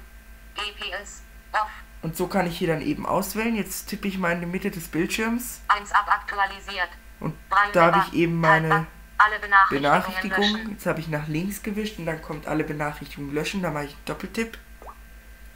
GPS. 0.55 1.23
Off. 1.51 1.69
Und 2.01 2.15
so 2.15 2.27
kann 2.27 2.47
ich 2.47 2.57
hier 2.57 2.67
dann 2.67 2.81
eben 2.81 3.05
auswählen. 3.05 3.55
Jetzt 3.55 3.87
tippe 3.87 4.07
ich 4.07 4.17
mal 4.17 4.33
in 4.33 4.41
die 4.41 4.45
Mitte 4.45 4.69
des 4.71 4.87
Bildschirms. 4.87 5.61
1 5.67 5.91
ab 5.91 6.07
aktualisiert. 6.07 6.89
Und 7.19 7.35
da 7.73 7.93
habe 7.93 8.05
ich 8.07 8.13
eben 8.19 8.39
meine. 8.39 8.87
Alle 9.17 9.39
Benachrichtigungen, 9.69 10.53
löschen. 10.55 10.71
Jetzt 10.71 10.85
habe 10.85 10.99
ich 10.99 11.07
nach 11.07 11.27
links 11.27 11.63
gewischt 11.63 11.97
und 11.99 12.05
dann 12.05 12.21
kommt 12.21 12.47
alle 12.47 12.65
Benachrichtigungen 12.65 13.33
löschen. 13.33 13.61
Da 13.61 13.71
mache 13.71 13.85
ich 13.85 13.91
einen 13.91 14.05
Doppeltipp. 14.05 14.57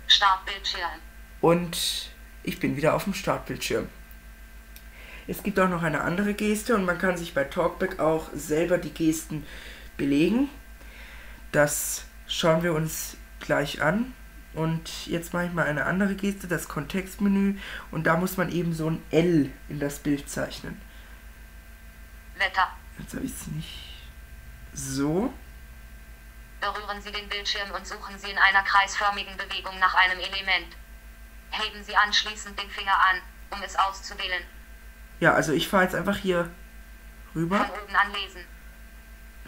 Startbildschirm. 0.08 0.89
Und 1.41 2.10
ich 2.43 2.60
bin 2.60 2.77
wieder 2.77 2.96
auf 2.96 3.03
dem 3.03 3.13
Startbildschirm. 3.13 3.89
Es 5.27 5.43
gibt 5.43 5.60
auch 5.60 5.69
noch 5.69 5.84
eine 5.84 6.01
andere 6.01 6.34
Geste 6.34 6.74
und 6.74 6.86
man 6.86 6.98
kann 6.98 7.15
sich 7.15 7.36
bei 7.36 7.43
Talkback 7.43 8.00
auch 8.00 8.29
selber 8.34 8.79
die 8.79 8.93
Gesten 8.93 9.46
belegen. 9.98 10.50
Das 11.51 12.05
schauen 12.27 12.63
wir 12.63 12.74
uns 12.74 13.17
gleich 13.50 13.82
an. 13.82 14.13
Und 14.53 15.08
jetzt 15.08 15.34
mache 15.34 15.46
ich 15.48 15.53
mal 15.53 15.65
eine 15.65 15.86
andere 15.86 16.13
Geste, 16.15 16.48
das 16.48 16.68
Kontextmenü. 16.68 17.58
Und 17.89 18.06
da 18.06 18.15
muss 18.15 18.38
man 18.38 18.51
eben 18.51 18.74
so 18.74 18.89
ein 18.91 19.03
L 19.10 19.51
in 19.70 19.79
das 19.79 20.00
Bild 20.00 20.29
zeichnen. 20.29 20.79
Wetter. 22.36 22.68
Jetzt 23.00 23.15
habe 23.15 23.25
ich 23.25 23.32
es 23.32 23.48
nicht 23.48 23.70
so. 24.74 25.34
Berühren 26.62 27.01
Sie 27.01 27.12
den 27.12 27.27
Bildschirm 27.27 27.72
und 27.72 27.88
suchen 27.88 28.20
Sie 28.20 28.29
in 28.29 28.38
einer 28.38 28.62
kreisförmigen 28.62 29.36
Bewegung 29.36 29.79
nach 29.79 29.96
einem 29.96 30.20
Element. 30.20 30.75
Heben 31.50 31.84
Sie 31.84 31.96
anschließend 31.96 32.60
den 32.60 32.70
Finger 32.70 32.98
an, 33.00 33.22
um 33.50 33.63
es 33.63 33.75
auszuwählen. 33.75 34.44
Ja, 35.20 35.34
also 35.34 35.53
ich 35.53 35.68
fahre 35.68 35.84
jetzt 35.84 35.96
einfach 35.96 36.18
hier 36.18 36.51
Von 37.34 37.41
rüber. 37.41 37.70
oben 37.84 37.96
anlesen. 37.96 38.46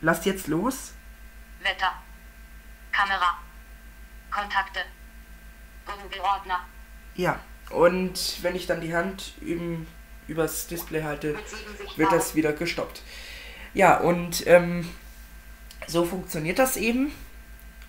Lasst 0.01 0.25
jetzt 0.25 0.47
los. 0.47 0.93
Wetter. 1.61 1.93
Kamera. 2.91 3.37
Kontakte. 4.31 4.79
Google-Ordner. 5.85 6.59
Ja, 7.15 7.39
und 7.69 8.41
wenn 8.41 8.55
ich 8.55 8.67
dann 8.67 8.81
die 8.81 8.95
Hand 8.95 9.33
üben, 9.41 9.87
übers 10.27 10.67
Display 10.67 11.03
halte, 11.03 11.33
Mit 11.33 11.49
70 11.49 11.97
wird 11.97 12.11
das 12.11 12.35
wieder 12.35 12.53
gestoppt. 12.53 13.01
Ja, 13.73 13.97
und 13.97 14.45
ähm, 14.47 14.89
so 15.87 16.05
funktioniert 16.05 16.59
das 16.59 16.77
eben. 16.77 17.11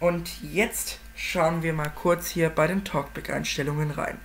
Und 0.00 0.42
jetzt 0.42 0.98
schauen 1.14 1.62
wir 1.62 1.72
mal 1.72 1.88
kurz 1.88 2.28
hier 2.28 2.50
bei 2.50 2.66
den 2.66 2.84
Talkback-Einstellungen 2.84 3.92
rein. 3.92 4.20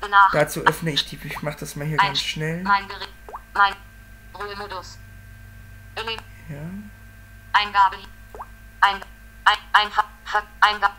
Benach. 0.00 0.32
Dazu 0.32 0.62
öffne 0.62 0.90
ich 0.90 1.06
die, 1.06 1.18
ich 1.24 1.42
mache 1.42 1.58
das 1.60 1.76
mal 1.76 1.86
hier 1.86 1.96
ganz 1.96 2.20
schnell. 2.20 2.62
Mein 2.62 2.88
Gerät. 2.88 3.08
Mein 3.54 3.74
Ruhemodus. 4.34 4.98
Ja. 6.48 6.56
Eingabe. 7.52 7.96
Ein. 8.80 8.96
Ein. 9.44 9.56
Einfach. 9.72 10.06
Ver, 10.24 10.42
Eingabe. 10.60 10.94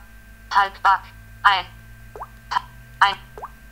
Talkback. 0.54 1.02
Ein. 1.42 1.66
Ein. 3.00 3.16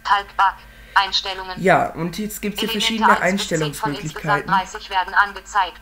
Talkback. 0.03 0.55
Einstellungen. 0.93 1.61
ja, 1.61 1.89
und 1.91 2.17
jetzt 2.17 2.41
gibt 2.41 2.55
es 2.55 2.59
hier 2.61 2.69
verschiedene 2.69 3.17
1 3.17 3.47
bis 3.47 3.59
10 3.59 3.73
von 3.73 3.95
insgesamt 3.95 4.50
Einstellungsmöglichkeiten. 4.50 4.51
30 4.51 4.89
werden 4.89 5.13
angezeigt. 5.13 5.81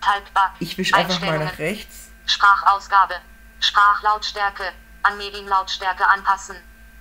Talkback. 0.00 0.50
Ich 0.58 0.76
wische 0.76 0.96
einfach 0.96 1.20
mal 1.20 1.38
nach 1.38 1.58
rechts. 1.58 2.10
Sprachausgabe. 2.26 3.14
Sprachlautstärke. 3.60 4.64
An 5.04 5.16
Medienlautstärke 5.18 6.08
anpassen. 6.08 6.56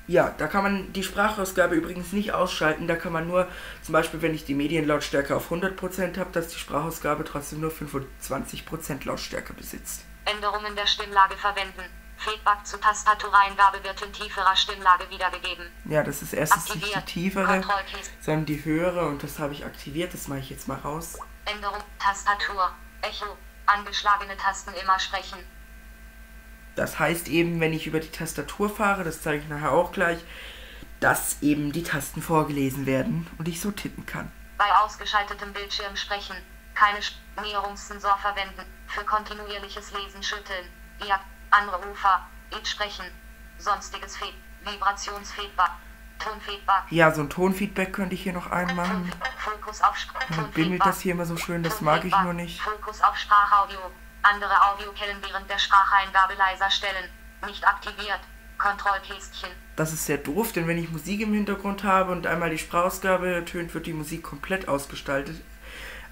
Ja, 0.05 0.35
da 0.37 0.47
kann 0.47 0.63
man 0.63 0.93
die 0.93 1.03
Sprachausgabe 1.03 1.73
übrigens 1.75 2.11
nicht 2.11 2.33
ausschalten. 2.33 2.87
Da 2.87 2.95
kann 2.95 3.11
man 3.11 3.27
nur, 3.27 3.47
zum 3.81 3.93
Beispiel, 3.93 4.21
wenn 4.21 4.35
ich 4.35 4.45
die 4.45 4.53
Medienlautstärke 4.53 5.35
auf 5.35 5.51
100% 5.51 6.19
habe, 6.19 6.31
dass 6.31 6.49
die 6.49 6.59
Sprachausgabe 6.59 7.23
trotzdem 7.23 7.61
nur 7.61 7.71
25% 7.71 9.05
Lautstärke 9.05 9.53
besitzt. 9.53 10.03
Änderungen 10.25 10.75
der 10.75 10.85
Stimmlage 10.85 11.37
verwenden. 11.37 11.83
Feedback 12.17 12.65
zu 12.65 12.79
Tastatureingabe 12.79 13.83
wird 13.83 14.01
in 14.01 14.11
tieferer 14.11 14.55
Stimmlage 14.55 15.09
wiedergegeben. 15.09 15.71
Ja, 15.85 16.03
das 16.03 16.21
ist 16.21 16.33
erstens 16.33 16.73
nicht 16.73 16.95
die 16.95 17.01
tiefere, 17.01 17.63
sondern 18.19 18.45
die 18.45 18.63
höhere 18.65 19.07
und 19.07 19.23
das 19.23 19.39
habe 19.39 19.53
ich 19.53 19.65
aktiviert. 19.65 20.13
Das 20.13 20.27
mache 20.27 20.39
ich 20.39 20.49
jetzt 20.49 20.67
mal 20.67 20.77
raus. 20.79 21.17
Änderung. 21.45 21.81
Tastatur. 21.99 22.71
Echo. 23.01 23.37
Angeschlagene 23.65 24.35
Tasten 24.37 24.73
immer 24.81 24.99
sprechen. 24.99 25.39
Das 26.75 26.99
heißt 26.99 27.27
eben, 27.27 27.59
wenn 27.59 27.73
ich 27.73 27.87
über 27.87 27.99
die 27.99 28.11
Tastatur 28.11 28.69
fahre, 28.69 29.03
das 29.03 29.21
zeige 29.21 29.43
ich 29.43 29.49
nachher 29.49 29.71
auch 29.71 29.91
gleich, 29.91 30.19
dass 30.99 31.41
eben 31.41 31.71
die 31.71 31.83
Tasten 31.83 32.21
vorgelesen 32.21 32.85
werden 32.85 33.27
und 33.37 33.47
ich 33.47 33.61
so 33.61 33.71
tippen 33.71 34.05
kann. 34.05 34.31
Bei 34.57 34.71
ausgeschaltetem 34.77 35.53
Bildschirm 35.53 35.95
sprechen. 35.95 36.35
Keine 36.73 36.99
Näherungssensor 37.41 38.17
verwenden. 38.19 38.63
Für 38.87 39.03
kontinuierliches 39.03 39.91
Lesen 39.91 40.23
schütteln. 40.23 40.65
Ja. 41.07 41.19
Andere 41.51 41.79
Ufer. 41.89 42.21
It 42.51 42.67
sprechen. 42.67 43.05
Sonstiges 43.57 44.17
Feed. 44.17 44.33
Vibrationsfeedback. 44.63 45.71
Tonfeedback. 46.19 46.83
Ja, 46.89 47.11
so 47.11 47.21
ein 47.21 47.29
Tonfeedback 47.29 47.93
könnte 47.93 48.15
ich 48.15 48.23
hier 48.23 48.33
noch 48.33 48.49
einmachen. 48.49 49.11
Fokus 49.37 49.81
auf 49.81 49.95
Sp 49.95 50.17
Dann 50.29 50.51
bimmelt 50.51 50.85
das 50.85 51.01
hier 51.01 51.13
immer 51.13 51.25
so 51.25 51.37
schön, 51.37 51.63
das 51.63 51.81
mag 51.81 52.03
ich 52.05 52.15
nur 52.23 52.33
nicht. 52.33 52.61
Fokus 52.61 53.01
auf 53.01 53.15
Sprachaudio. 53.17 53.79
Andere 54.23 54.53
Audiokellen 54.71 55.17
während 55.21 55.49
der 55.49 55.59
Spracheingabe 55.59 56.33
leiser 56.33 56.69
stellen. 56.69 57.09
Nicht 57.45 57.65
aktiviert. 57.65 58.19
Kontrollkästchen. 58.57 59.51
Das 59.75 59.93
ist 59.93 60.05
sehr 60.05 60.17
doof, 60.17 60.51
denn 60.51 60.67
wenn 60.67 60.79
ich 60.79 60.89
Musik 60.89 61.21
im 61.21 61.33
Hintergrund 61.33 61.83
habe 61.83 62.11
und 62.11 62.25
einmal 62.25 62.49
die 62.49 62.57
Sprachausgabe 62.57 63.31
ertönt, 63.31 63.73
wird 63.73 63.85
die 63.85 63.93
Musik 63.93 64.23
komplett 64.23 64.67
ausgestaltet, 64.67 65.39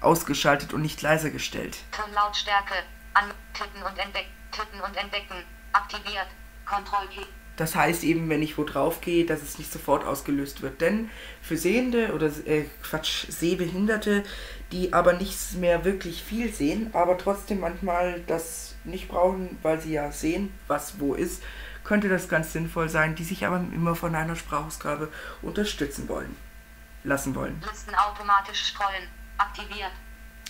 ausgeschaltet 0.00 0.72
und 0.72 0.82
nicht 0.82 1.02
leiser 1.02 1.30
gestellt. 1.30 1.78
Tonlautstärke. 1.90 2.74
An 3.14 3.32
Tippen 3.54 3.82
und 3.82 3.98
entdecken. 3.98 4.30
Tippen 4.50 4.80
und 4.80 4.96
entdecken. 4.96 5.44
Aktiviert. 5.72 6.28
Kontrollkästchen. 6.64 7.46
Das 7.56 7.74
heißt 7.74 8.04
eben, 8.04 8.28
wenn 8.28 8.42
ich 8.42 8.58
wo 8.58 8.64
drauf 8.64 9.00
gehe, 9.00 9.24
dass 9.24 9.42
es 9.42 9.58
nicht 9.58 9.72
sofort 9.72 10.04
ausgelöst 10.04 10.60
wird. 10.60 10.80
Denn 10.82 11.10
für 11.40 11.56
Sehende 11.56 12.12
oder 12.12 12.26
äh, 12.46 12.66
Quatsch, 12.82 13.26
Sehbehinderte, 13.30 14.24
die 14.72 14.92
aber 14.92 15.14
nicht 15.14 15.54
mehr 15.54 15.84
wirklich 15.84 16.22
viel 16.22 16.52
sehen, 16.52 16.90
aber 16.92 17.16
trotzdem 17.16 17.60
manchmal 17.60 18.20
das 18.26 18.74
nicht 18.84 19.08
brauchen, 19.08 19.58
weil 19.62 19.80
sie 19.80 19.92
ja 19.92 20.12
sehen, 20.12 20.52
was 20.66 21.00
wo 21.00 21.14
ist, 21.14 21.42
könnte 21.82 22.08
das 22.08 22.28
ganz 22.28 22.52
sinnvoll 22.52 22.88
sein, 22.88 23.14
die 23.14 23.24
sich 23.24 23.46
aber 23.46 23.64
immer 23.72 23.94
von 23.94 24.14
einer 24.14 24.36
Sprachausgabe 24.36 25.10
unterstützen 25.40 26.08
wollen, 26.08 26.36
lassen 27.04 27.34
wollen. 27.34 27.62
Listen 27.66 27.94
automatisch 27.94 28.64
scrollen. 28.64 29.08
Aktiviert. 29.38 29.92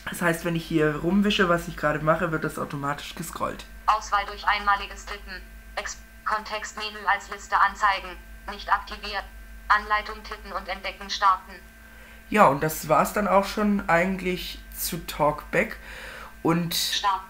Das 0.09 0.23
heißt, 0.23 0.45
wenn 0.45 0.55
ich 0.55 0.65
hier 0.65 0.97
rumwische, 0.97 1.49
was 1.49 1.67
ich 1.67 1.77
gerade 1.77 1.99
mache, 1.99 2.31
wird 2.31 2.45
das 2.45 2.59
automatisch 2.59 3.17
gescrollt. 3.17 3.67
Auswahl 3.87 4.25
durch 4.27 4.47
einmaliges 4.47 5.07
Tippen. 5.07 5.43
Ex 5.77 5.99
Kontextmenü 6.25 6.99
als 7.07 7.31
Liste 7.31 7.57
anzeigen. 7.59 8.17
Nicht 8.51 8.73
aktiviert. 8.73 9.25
Anleitung 9.69 10.23
tippen 10.23 10.53
und 10.53 10.69
entdecken 10.69 11.11
starten. 11.11 11.53
Ja, 12.29 12.47
und 12.49 12.63
das 12.63 12.89
war's 12.89 13.13
dann 13.13 13.29
auch 13.29 13.45
schon 13.45 13.89
eigentlich 13.89 14.59
zu 14.77 14.99
Talkback. 15.07 15.77
Und 16.43 16.75
Start. 16.75 17.23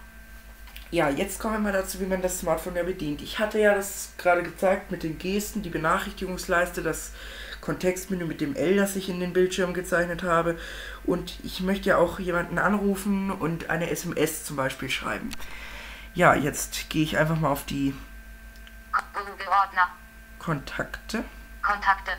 ja, 0.91 1.09
jetzt 1.09 1.39
kommen 1.39 1.55
wir 1.55 1.59
mal 1.59 1.73
dazu, 1.73 1.99
wie 1.99 2.05
man 2.05 2.21
das 2.21 2.39
Smartphone 2.39 2.75
ja 2.75 2.83
bedient. 2.83 3.21
Ich 3.21 3.39
hatte 3.39 3.59
ja 3.59 3.73
das 3.73 4.13
gerade 4.17 4.43
gezeigt 4.43 4.91
mit 4.91 5.03
den 5.03 5.17
Gesten, 5.17 5.61
die 5.61 5.69
Benachrichtigungsleiste, 5.69 6.81
das 6.81 7.11
Kontextmenü 7.61 8.25
mit 8.25 8.41
dem 8.41 8.55
L, 8.55 8.77
das 8.77 8.95
ich 8.95 9.09
in 9.09 9.19
den 9.19 9.33
Bildschirm 9.33 9.73
gezeichnet 9.73 10.23
habe. 10.23 10.57
Und 11.05 11.33
ich 11.43 11.61
möchte 11.61 11.89
ja 11.89 11.97
auch 11.97 12.19
jemanden 12.19 12.59
anrufen 12.59 13.31
und 13.31 13.69
eine 13.69 13.89
SMS 13.89 14.43
zum 14.45 14.55
Beispiel 14.55 14.89
schreiben. 14.89 15.29
Ja, 16.17 16.33
jetzt 16.33 16.89
gehe 16.89 17.03
ich 17.03 17.15
einfach 17.15 17.35
mal 17.35 17.51
auf 17.51 17.65
die. 17.65 17.95
Kontakte. 20.39 21.23
Kontakte. 21.61 22.11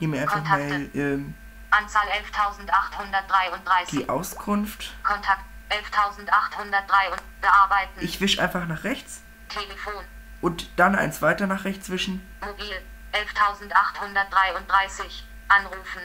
Nehme 0.00 0.22
einfach 0.22 0.36
Kontakte. 0.36 0.78
mal 0.78 0.90
ähm, 0.94 1.34
Anzahl 1.70 2.08
11.833. 2.08 3.90
die 3.90 4.08
Auskunft. 4.08 4.94
Kontakt 5.02 5.42
11.803 5.68 7.12
und 7.12 7.22
bearbeiten. 7.42 8.00
Ich 8.00 8.22
wische 8.22 8.42
einfach 8.42 8.66
nach 8.66 8.84
rechts 8.84 9.20
Telefon. 9.50 10.02
und 10.40 10.78
dann 10.78 10.94
eins 10.94 11.20
weiter 11.20 11.46
nach 11.46 11.66
rechts 11.66 11.90
wischen. 11.90 12.26
Mobil 12.40 12.82
11.833. 13.12 15.24
Anrufen. 15.48 16.00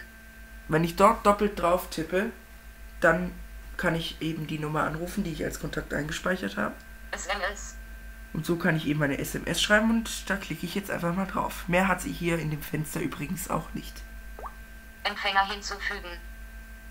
Wenn 0.67 0.83
ich 0.83 0.97
dort 0.97 1.25
doppelt 1.25 1.57
drauf 1.57 1.89
tippe, 1.89 2.33
dann 2.99 3.33
kann 3.81 3.95
ich 3.95 4.21
eben 4.21 4.45
die 4.45 4.59
Nummer 4.59 4.83
anrufen, 4.83 5.23
die 5.23 5.31
ich 5.31 5.43
als 5.43 5.59
Kontakt 5.59 5.91
eingespeichert 5.91 6.55
habe. 6.55 6.75
SMS. 7.09 7.75
Und 8.31 8.45
so 8.45 8.55
kann 8.55 8.75
ich 8.75 8.85
eben 8.85 9.01
eine 9.01 9.17
SMS 9.17 9.59
schreiben 9.59 9.89
und 9.89 10.29
da 10.29 10.37
klicke 10.37 10.67
ich 10.67 10.75
jetzt 10.75 10.91
einfach 10.91 11.15
mal 11.15 11.25
drauf. 11.25 11.67
Mehr 11.67 11.87
hat 11.87 11.99
sie 11.99 12.11
hier 12.11 12.37
in 12.37 12.51
dem 12.51 12.61
Fenster 12.61 13.01
übrigens 13.01 13.49
auch 13.49 13.73
nicht. 13.73 14.03
Empfänger 15.03 15.51
hinzufügen. 15.51 16.19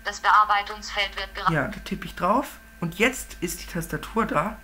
Das 0.03 0.19
Bearbeitungsfeld 0.19 1.15
wird 1.15 1.33
gerade. 1.33 1.53
Ja, 1.53 1.67
da 1.69 1.79
tippe 1.79 2.05
ich 2.05 2.15
drauf 2.15 2.59
und 2.81 2.99
jetzt 2.99 3.37
ist 3.39 3.61
die 3.61 3.71
Tastatur 3.71 4.25
da, 4.25 4.59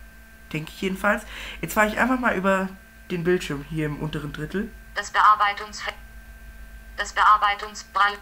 denke 0.51 0.69
ich 0.75 0.81
jedenfalls. 0.81 1.23
Jetzt 1.61 1.75
fahre 1.75 1.87
ich 1.87 1.97
einfach 1.97 2.19
mal 2.19 2.35
über 2.35 2.67
den 3.09 3.23
Bildschirm 3.23 3.63
hier 3.69 3.85
im 3.85 3.99
unteren 4.01 4.33
Drittel. 4.33 4.69
Das 4.95 5.11
Bearbeitungsfeld. 5.11 5.95
Das 6.97 7.13
Bearbeitungsbraille 7.13 8.17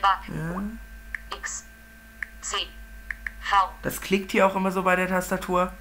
Ja, 0.00 0.62
X. 1.36 1.64
C. 2.40 2.56
Das 3.82 4.00
klickt 4.00 4.32
hier 4.32 4.46
auch 4.46 4.56
immer 4.56 4.70
so 4.70 4.82
bei 4.82 4.96
der 4.96 5.08
Tastatur. 5.08 5.72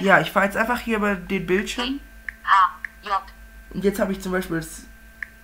Ja, 0.00 0.20
ich 0.20 0.30
fahre 0.30 0.46
jetzt 0.46 0.56
einfach 0.56 0.80
hier 0.80 0.98
über 0.98 1.14
den 1.14 1.46
Bildschirm 1.46 2.00
und 3.70 3.84
jetzt 3.84 4.00
habe 4.00 4.12
ich 4.12 4.20
zum 4.20 4.32
Beispiel 4.32 4.56
das 4.56 4.84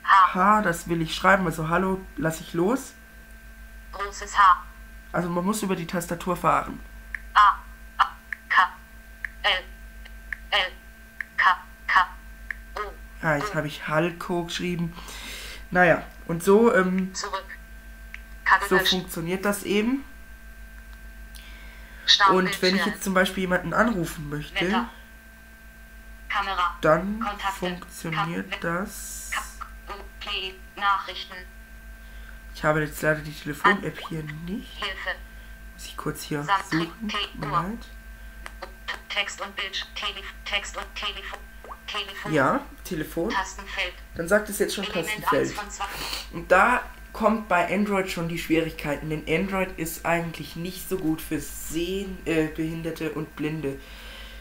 H. 0.04 0.62
Das 0.62 0.88
will 0.88 1.02
ich 1.02 1.14
schreiben, 1.14 1.46
also 1.46 1.68
Hallo, 1.68 2.00
lasse 2.16 2.42
ich 2.42 2.54
los. 2.54 2.94
Großes 3.92 4.36
H. 4.36 4.62
Also 5.12 5.28
man 5.28 5.44
muss 5.44 5.62
über 5.62 5.76
die 5.76 5.86
Tastatur 5.86 6.36
fahren. 6.36 6.80
A. 7.34 7.58
A. 7.98 8.06
K. 8.48 8.62
L. 9.42 9.50
L. 10.50 10.72
K. 11.36 11.56
K. 11.86 12.06
O. 12.76 12.80
Ja, 13.22 13.36
jetzt 13.36 13.54
habe 13.54 13.66
ich 13.66 13.86
Halko 13.86 14.44
geschrieben. 14.44 14.92
Naja, 15.70 16.02
und 16.26 16.42
so, 16.42 16.74
ähm, 16.74 17.12
so 18.68 18.78
funktioniert 18.78 19.44
das 19.44 19.62
eben. 19.62 20.04
Und 22.30 22.62
wenn 22.62 22.76
ich 22.76 22.86
jetzt 22.86 23.02
zum 23.04 23.14
Beispiel 23.14 23.42
jemanden 23.42 23.72
anrufen 23.72 24.28
möchte, 24.28 24.86
dann 26.80 27.24
funktioniert 27.58 28.52
das. 28.62 29.30
Ich 32.54 32.64
habe 32.64 32.82
jetzt 32.82 33.02
leider 33.02 33.20
die 33.20 33.32
Telefon-App 33.32 33.98
hier 34.08 34.22
nicht. 34.22 34.78
Hilfe. 34.78 35.16
Muss 35.74 35.86
ich 35.86 35.96
kurz 35.96 36.22
hier 36.22 36.46
suchen. 36.70 37.12
Leid. 37.40 37.86
Text 39.08 39.40
und 39.40 39.54
Bild. 39.56 39.86
Telef 39.94 40.26
Text 40.44 40.76
und 40.76 40.86
Telefon. 40.94 41.38
Telefon. 41.86 42.32
Ja, 42.32 42.60
Telefon. 42.82 43.30
Tastenfeld. 43.30 43.94
Dann 44.16 44.26
sagt 44.26 44.48
es 44.48 44.58
jetzt 44.58 44.74
schon 44.74 44.84
Element 44.84 45.08
1 45.10 45.22
Tastenfeld. 45.22 45.52
von 45.52 45.70
2. 45.70 45.84
Und 46.32 46.50
da 46.50 46.82
kommt 47.14 47.48
bei 47.48 47.72
Android 47.72 48.10
schon 48.10 48.28
die 48.28 48.38
Schwierigkeiten, 48.38 49.08
denn 49.08 49.22
Android 49.26 49.70
ist 49.78 50.04
eigentlich 50.04 50.56
nicht 50.56 50.86
so 50.86 50.98
gut 50.98 51.22
für 51.22 51.40
Sehbehinderte 51.40 53.06
äh, 53.06 53.10
und 53.10 53.34
Blinde 53.36 53.78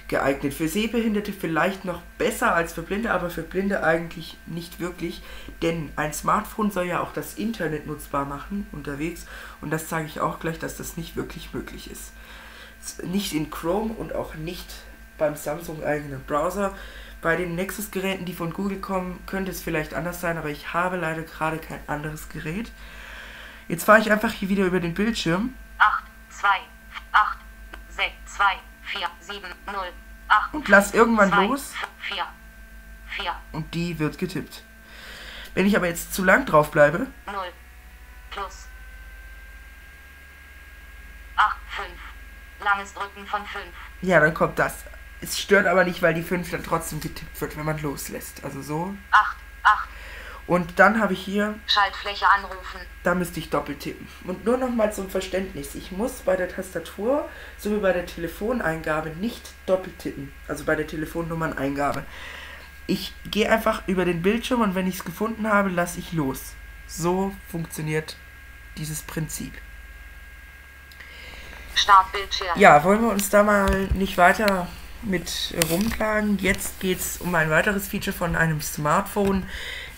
geeignet. 0.08 0.54
Für 0.54 0.68
Sehbehinderte 0.68 1.32
vielleicht 1.32 1.86
noch 1.86 2.02
besser 2.18 2.54
als 2.54 2.74
für 2.74 2.82
Blinde, 2.82 3.12
aber 3.12 3.30
für 3.30 3.44
Blinde 3.44 3.84
eigentlich 3.84 4.38
nicht 4.48 4.80
wirklich, 4.80 5.22
denn 5.62 5.92
ein 5.96 6.14
Smartphone 6.14 6.72
soll 6.72 6.88
ja 6.88 7.02
auch 7.02 7.14
das 7.14 7.36
Internet 7.36 7.86
nutzbar 7.88 8.26
machen 8.26 8.68
unterwegs 8.72 9.28
und 9.62 9.72
das 9.72 9.88
zeige 9.88 10.08
ich 10.08 10.20
auch 10.20 10.40
gleich, 10.40 10.60
dass 10.60 10.76
das 10.76 10.98
nicht 10.98 11.16
wirklich 11.16 11.54
möglich 11.54 11.90
ist. 11.90 12.12
Nicht 13.04 13.34
in 13.34 13.50
Chrome 13.50 13.94
und 13.94 14.14
auch 14.14 14.34
nicht 14.36 14.68
beim 15.18 15.36
Samsung 15.36 15.84
eigenen 15.84 16.24
Browser. 16.26 16.76
Bei 17.24 17.38
den 17.38 17.56
Nexus-Geräten, 17.56 18.26
die 18.26 18.34
von 18.34 18.52
Google 18.52 18.80
kommen, 18.82 19.26
könnte 19.26 19.50
es 19.50 19.62
vielleicht 19.62 19.94
anders 19.94 20.20
sein, 20.20 20.38
aber 20.38 20.50
ich 20.50 20.74
habe 20.74 20.98
leider 20.98 21.22
gerade 21.22 21.58
kein 21.58 21.80
anderes 21.88 22.28
Gerät. 22.28 22.70
Jetzt 23.70 23.86
fahre 23.86 24.02
ich 24.02 24.12
einfach 24.12 24.34
hier 24.34 24.50
wieder 24.50 24.66
über 24.66 24.82
den 24.82 24.94
Bildschirm 24.94 25.54
8, 25.78 26.04
2, 26.30 26.48
8, 27.14 27.38
6, 27.88 28.12
2, 28.26 28.44
4, 28.84 29.08
7, 29.22 29.42
0, 29.68 29.76
8. 30.28 30.54
Und 30.54 30.68
lass 30.68 30.94
irgendwann 30.94 31.30
2, 31.30 31.46
los. 31.46 31.74
4, 32.02 32.26
4, 33.08 33.36
und 33.54 33.74
die 33.74 33.98
wird 34.00 34.18
getippt. 34.18 34.66
Wenn 35.54 35.66
ich 35.66 35.78
aber 35.78 35.88
jetzt 35.88 36.14
zu 36.14 36.26
lang 36.26 36.46
drauf 36.46 36.72
bleibe, 36.72 37.08
0, 37.26 37.36
plus. 38.32 38.68
8, 41.38 41.56
5. 41.70 41.88
Langes 42.66 42.94
Drücken 42.94 43.26
von 43.26 43.46
5. 43.46 43.64
ja, 44.02 44.20
dann 44.20 44.34
kommt 44.34 44.60
das. 44.60 44.84
Es 45.24 45.40
stört 45.40 45.68
aber 45.68 45.86
nicht, 45.86 46.02
weil 46.02 46.14
die 46.14 46.22
5 46.22 46.52
dann 46.52 46.64
trotzdem 46.64 47.00
getippt 47.00 47.40
wird, 47.40 47.56
wenn 47.56 47.66
man 47.66 47.82
loslässt. 47.82 48.44
Also 48.44 48.62
so. 48.62 48.94
8, 49.12 49.38
8. 49.64 49.90
Und 50.46 50.78
dann 50.78 51.00
habe 51.00 51.14
ich 51.14 51.24
hier, 51.24 51.58
Schaltfläche 51.66 52.28
anrufen. 52.28 52.82
da 53.04 53.16
müsste 53.16 53.40
ich 53.40 53.50
doppelt 53.50 53.80
tippen. 53.80 54.06
Und 54.26 54.44
nur 54.44 54.58
nochmal 54.58 54.92
zum 54.92 55.10
Verständnis. 55.10 55.76
Ich 55.76 55.94
muss 55.94 56.12
bei 56.26 56.36
der 56.36 56.50
Tastatur 56.50 57.30
sowie 57.58 57.78
bei 57.78 57.94
der 57.94 58.06
Telefoneingabe 58.06 59.12
nicht 59.12 59.52
doppelt 59.66 59.98
tippen. 60.00 60.34
Also 60.50 60.66
bei 60.66 60.76
der 60.76 60.88
Telefonnummerneingabe. 60.88 62.04
Ich 62.86 63.14
gehe 63.32 63.50
einfach 63.50 63.88
über 63.88 64.04
den 64.04 64.22
Bildschirm 64.22 64.60
und 64.60 64.76
wenn 64.76 64.88
ich 64.88 64.96
es 64.96 65.06
gefunden 65.06 65.48
habe, 65.48 65.70
lasse 65.70 66.00
ich 66.00 66.12
los. 66.12 66.54
So 66.86 67.34
funktioniert 67.50 68.18
dieses 68.76 69.04
Prinzip. 69.04 69.54
Startbildschirm. 71.76 72.60
Ja, 72.60 72.84
wollen 72.84 73.02
wir 73.02 73.10
uns 73.10 73.30
da 73.30 73.44
mal 73.44 73.88
nicht 73.94 74.18
weiter 74.18 74.68
mit 75.06 75.54
rumplagen. 75.70 76.38
Jetzt 76.40 76.80
geht 76.80 77.00
es 77.00 77.18
um 77.18 77.34
ein 77.36 77.50
weiteres 77.50 77.88
Feature 77.88 78.16
von 78.16 78.36
einem 78.36 78.62
Smartphone, 78.62 79.48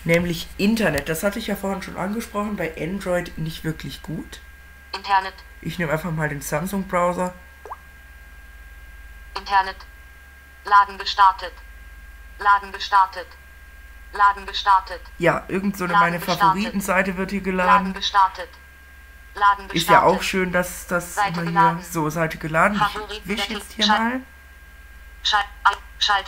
nämlich 0.04 0.48
Internet. 0.56 1.08
Das 1.08 1.22
hatte 1.22 1.38
ich 1.38 1.46
ja 1.46 1.56
vorhin 1.56 1.82
schon 1.82 1.96
angesprochen, 1.96 2.56
bei 2.56 2.72
Android 2.78 3.36
nicht 3.38 3.64
wirklich 3.64 4.02
gut. 4.02 4.40
Internet. 4.94 5.34
Ich 5.60 5.78
nehme 5.78 5.92
einfach 5.92 6.10
mal 6.10 6.28
den 6.28 6.40
Samsung-Browser. 6.40 7.34
Internet. 9.36 9.76
Laden 10.64 10.98
gestartet. 10.98 11.52
Laden 12.38 12.72
gestartet. 12.72 13.26
Laden 14.12 14.46
gestartet. 14.46 15.00
Ja, 15.18 15.44
irgend 15.48 15.76
so 15.76 15.84
eine 15.84 15.92
Laden 15.92 16.12
meine. 16.12 16.20
Favoritenseite 16.20 17.16
wird 17.16 17.30
hier 17.30 17.40
Laden 17.40 17.56
geladen. 17.56 17.94
gestartet. 17.94 18.48
Laden 19.34 19.68
gestartet. 19.68 19.74
Ist 19.74 19.90
ja 19.90 20.02
auch 20.02 20.22
schön, 20.22 20.52
dass 20.52 20.86
das 20.86 21.14
Seite 21.14 21.28
immer 21.28 21.42
hier 21.42 21.50
geladen. 21.50 21.84
so 21.84 22.08
Seite 22.10 22.38
geladen. 22.38 22.76
Ich 22.76 22.82
Favoriten 22.82 23.28
wisch 23.28 23.46
der 23.46 23.56
jetzt 23.56 23.72
hier 23.72 23.86
mal. 23.86 24.20
Schalt, 25.26 25.46
Schalt, 25.98 26.26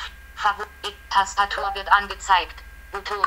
Tastatur 1.08 1.72
wird 1.74 1.90
angezeigt. 1.92 2.64
Button, 2.90 3.24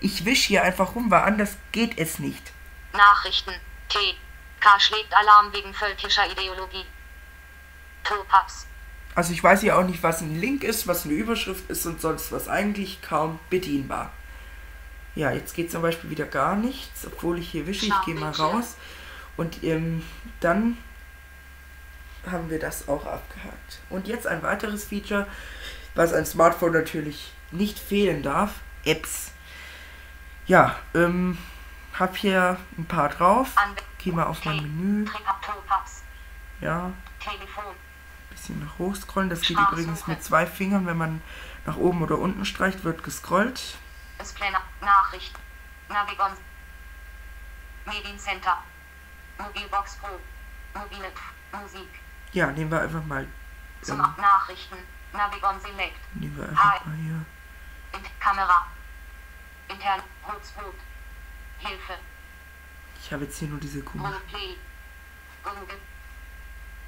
Ich 0.00 0.24
wisch 0.24 0.44
hier 0.44 0.62
einfach 0.62 0.94
rum, 0.94 1.10
weil 1.10 1.22
anders 1.22 1.58
geht 1.72 1.98
es 1.98 2.18
nicht. 2.18 2.52
Nachrichten, 2.94 3.52
T. 3.90 3.98
K 4.58 4.80
schlägt 4.80 5.14
Alarm 5.14 5.52
wegen 5.52 5.74
völkischer 5.74 6.30
Ideologie. 6.30 6.86
Topaps, 8.04 8.66
Also 9.14 9.32
ich 9.32 9.42
weiß 9.42 9.62
ja 9.64 9.76
auch 9.78 9.84
nicht, 9.84 10.02
was 10.02 10.22
ein 10.22 10.40
Link 10.40 10.62
ist, 10.62 10.86
was 10.86 11.04
eine 11.04 11.14
Überschrift 11.14 11.68
ist 11.68 11.84
und 11.84 12.00
sonst 12.00 12.32
was. 12.32 12.48
Eigentlich 12.48 13.02
kaum 13.02 13.38
bedienbar. 13.50 14.12
Ja, 15.14 15.30
jetzt 15.30 15.54
geht 15.54 15.70
zum 15.70 15.82
Beispiel 15.82 16.08
wieder 16.10 16.26
gar 16.26 16.56
nichts, 16.56 17.06
obwohl 17.06 17.38
ich 17.38 17.50
hier 17.50 17.66
wische. 17.66 17.86
Ich 17.86 18.00
gehe 18.06 18.14
mal 18.14 18.32
raus. 18.32 18.76
Und 19.36 19.62
ähm, 19.62 20.06
dann 20.40 20.78
haben 22.30 22.50
wir 22.50 22.58
das 22.58 22.88
auch 22.88 23.06
abgehakt. 23.06 23.80
Und 23.90 24.08
jetzt 24.08 24.26
ein 24.26 24.42
weiteres 24.42 24.84
Feature, 24.84 25.26
was 25.94 26.12
ein 26.12 26.26
Smartphone 26.26 26.72
natürlich 26.72 27.32
nicht 27.50 27.78
fehlen 27.78 28.22
darf. 28.22 28.54
Apps. 28.84 29.32
Ja, 30.46 30.78
ähm, 30.94 31.38
hab 31.98 32.16
hier 32.16 32.58
ein 32.78 32.86
paar 32.86 33.08
drauf. 33.08 33.54
Geh 33.98 34.12
mal 34.12 34.26
auf 34.26 34.44
mein 34.44 34.62
Menü. 34.62 35.06
Ja, 36.60 36.92
bisschen 38.36 38.60
nach 38.60 38.78
hoch 38.78 38.94
scrollen. 38.94 39.30
Das 39.30 39.40
geht 39.40 39.58
übrigens 39.58 40.06
mit 40.06 40.22
zwei 40.22 40.46
Fingern. 40.46 40.86
Wenn 40.86 40.96
man 40.96 41.22
nach 41.64 41.76
oben 41.76 42.02
oder 42.02 42.18
unten 42.18 42.44
streicht, 42.44 42.84
wird 42.84 43.02
gescrollt. 43.02 43.76
Nachricht, 44.80 45.34
Navigon, 45.88 46.32
Mediencenter, 47.84 48.62
Mobilbox 49.38 49.96
Pro, 49.96 50.08
mobile 50.74 51.12
Musik, 51.52 51.88
Ja, 52.36 52.52
nehmen 52.52 52.70
wir 52.70 52.82
einfach 52.82 53.02
mal, 53.04 53.26
ähm, 53.88 53.96
Nachrichten, 53.96 54.76
Navigon 55.14 55.58
Select, 55.58 55.96
nehmen 56.16 56.36
wir 56.36 56.44
Hi. 56.48 56.74
einfach 56.74 56.84
mal 56.84 56.96
hier. 56.96 57.24
in 57.94 58.20
Kamera, 58.20 58.66
intern, 59.68 60.02
Hotspot, 60.22 60.74
Hilfe, 61.60 61.94
Ich 63.00 63.10
habe 63.10 63.24
jetzt 63.24 63.38
hier 63.38 63.48
nur 63.48 63.58
diese 63.58 63.80
Google, 63.80 64.20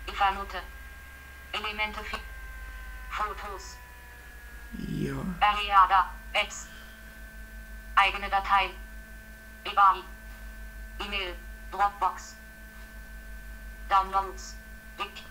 Ifanute, 0.06 0.60
Elemente, 1.52 2.04
für 2.04 2.18
Fotos, 3.08 3.78
Ja, 4.74 5.14
Ariada, 5.40 6.10
Apps, 6.34 6.66
eigene 7.96 8.28
Datei, 8.28 8.68
eBay, 9.64 10.04
E-Mail, 11.00 11.34
Dropbox, 11.70 12.36
Downloads, 13.88 14.58
Shadron, 14.98 15.27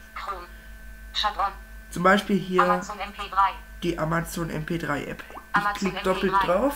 zum 1.89 2.03
Beispiel 2.03 2.38
hier 2.38 2.63
Amazon 2.63 2.97
MP3, 2.99 3.38
die 3.84 3.97
Amazon 3.97 4.51
MP3 4.51 5.08
App. 5.08 5.23
Ich 5.56 5.80
klicke 5.80 6.03
doppelt 6.03 6.34
MP3. 6.34 6.45
drauf. 6.45 6.75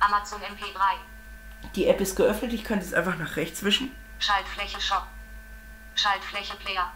Amazon 0.00 0.40
MP3, 0.40 1.70
Die 1.74 1.86
App 1.86 2.00
ist 2.00 2.14
geöffnet. 2.16 2.52
Ich 2.52 2.64
könnte 2.64 2.84
es 2.84 2.94
einfach 2.94 3.16
nach 3.16 3.36
rechts 3.36 3.62
wischen. 3.64 3.90
Schaltfläche 4.18 4.80
Shop, 4.80 5.06
Schaltfläche 5.94 6.56
Player, 6.56 6.92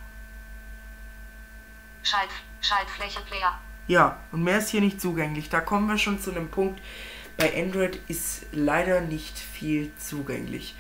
Schalt, 2.03 2.31
Schaltfläche 2.61 3.21
Player, 3.21 3.59
Ja, 3.87 4.19
und 4.33 4.45
mehr 4.45 4.59
ist 4.59 4.69
hier 4.69 4.81
nicht 4.81 5.01
zugänglich. 5.01 5.49
Da 5.49 5.61
kommen 5.61 5.89
wir 5.89 5.99
schon 5.99 6.21
zu 6.21 6.31
einem 6.31 6.51
Punkt. 6.51 6.81
Bei 7.37 7.53
Android 7.61 8.01
ist 8.09 8.47
leider 8.53 9.01
nicht 9.01 9.39
viel 9.39 9.93
zugänglich. 9.97 10.75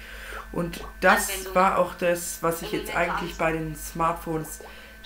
Und 0.52 0.80
das 1.00 1.54
war 1.54 1.78
auch 1.78 1.94
das, 1.94 2.42
was 2.42 2.62
ich 2.62 2.72
jetzt 2.72 2.94
eigentlich 2.94 3.36
bei 3.36 3.52
den 3.52 3.76
Smartphones 3.76 4.60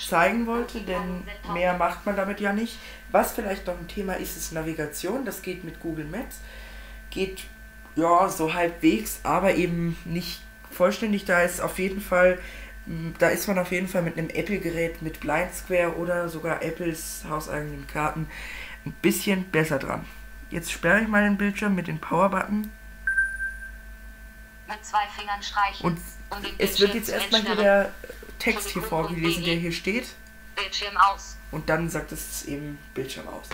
zeigen 0.09 0.47
wollte, 0.47 0.81
denn 0.81 1.23
mehr 1.53 1.77
macht 1.77 2.05
man 2.07 2.17
damit 2.17 2.41
ja 2.41 2.53
nicht. 2.53 2.79
Was 3.11 3.33
vielleicht 3.33 3.67
noch 3.67 3.79
ein 3.79 3.89
Thema 3.89 4.15
ist, 4.15 4.37
ist 4.37 4.53
Navigation. 4.53 5.25
Das 5.25 5.43
geht 5.43 5.65
mit 5.65 5.81
Google 5.81 6.05
Maps. 6.05 6.41
Geht 7.11 7.45
ja 7.97 8.29
so 8.29 8.55
halbwegs, 8.55 9.21
aber 9.23 9.55
eben 9.55 9.97
nicht 10.05 10.41
vollständig. 10.71 11.25
Da 11.25 11.43
ist 11.43 11.61
auf 11.61 11.79
jeden 11.79 12.01
Fall, 12.01 12.39
da 13.19 13.29
ist 13.29 13.49
man 13.49 13.59
auf 13.59 13.71
jeden 13.71 13.89
Fall 13.89 14.03
mit 14.03 14.17
einem 14.17 14.31
Apple-Gerät 14.31 15.03
mit 15.03 15.21
Blind 15.21 15.55
Square 15.55 15.97
oder 15.97 16.29
sogar 16.29 16.63
Apples 16.63 17.25
hauseigenen 17.29 17.87
Karten 17.87 18.29
ein 18.87 18.93
bisschen 19.03 19.45
besser 19.51 19.79
dran. 19.79 20.05
Jetzt 20.51 20.73
sperre 20.73 21.01
ich 21.01 21.09
mal 21.09 21.23
den 21.23 21.37
Bildschirm 21.37 21.75
mit 21.75 21.87
dem 21.87 21.99
Power-Button 21.99 22.71
mit 24.69 24.85
zwei 24.85 25.07
Fingern 25.15 25.43
streichen, 25.43 25.85
und 25.85 25.99
um 26.31 26.45
es 26.57 26.81
wird 26.81 26.95
jetzt 26.95 27.11
erstmal 27.11 27.43
hier 27.43 27.57
der 27.57 27.93
Text 28.43 28.71
hier 28.71 28.83
vorgelesen, 28.83 29.45
der 29.45 29.55
hier 29.55 29.73
steht. 29.73 30.07
Bildschirm 30.57 30.97
aus, 30.97 31.37
Und 31.53 31.69
dann 31.69 31.89
sagt 31.89 32.13
es 32.13 32.45
eben 32.47 32.79
Bildschirm 32.93 33.29
aus. 33.29 33.49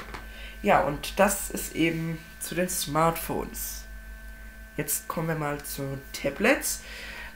Ja, 0.62 0.80
und 0.80 1.18
das 1.18 1.50
ist 1.50 1.76
eben 1.76 2.18
zu 2.40 2.54
den 2.54 2.68
Smartphones. 2.68 3.84
Jetzt 4.76 5.06
kommen 5.06 5.28
wir 5.28 5.34
mal 5.34 5.62
zu 5.62 5.98
Tablets. 6.12 6.80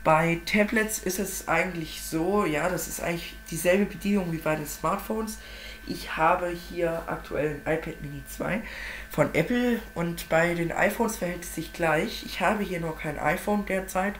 Bei 0.02 0.40
Tablets 0.46 0.98
ist 0.98 1.18
es 1.18 1.46
eigentlich 1.46 2.02
so, 2.02 2.44
ja, 2.44 2.68
das 2.68 2.88
ist 2.88 3.00
eigentlich 3.00 3.36
dieselbe 3.50 3.84
Bedienung 3.84 4.32
wie 4.32 4.38
bei 4.38 4.56
den 4.56 4.66
Smartphones. 4.66 5.38
Ich 5.86 6.16
habe 6.16 6.48
hier 6.48 7.02
aktuell 7.06 7.60
ein 7.64 7.74
iPad 7.74 8.00
Mini 8.00 8.22
2 8.28 8.62
von 9.10 9.34
Apple 9.34 9.80
und 9.94 10.28
bei 10.28 10.54
den 10.54 10.72
iPhones 10.72 11.16
verhält 11.16 11.42
es 11.42 11.54
sich 11.54 11.72
gleich. 11.72 12.24
Ich 12.24 12.40
habe 12.40 12.64
hier 12.64 12.80
nur 12.80 12.96
kein 12.96 13.18
iPhone 13.18 13.66
derzeit, 13.66 14.14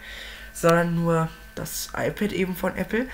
sondern 0.53 0.95
nur 0.95 1.29
das 1.55 1.91
iPad 1.97 2.33
eben 2.33 2.57
von 2.57 2.77
Apple. 2.77 3.09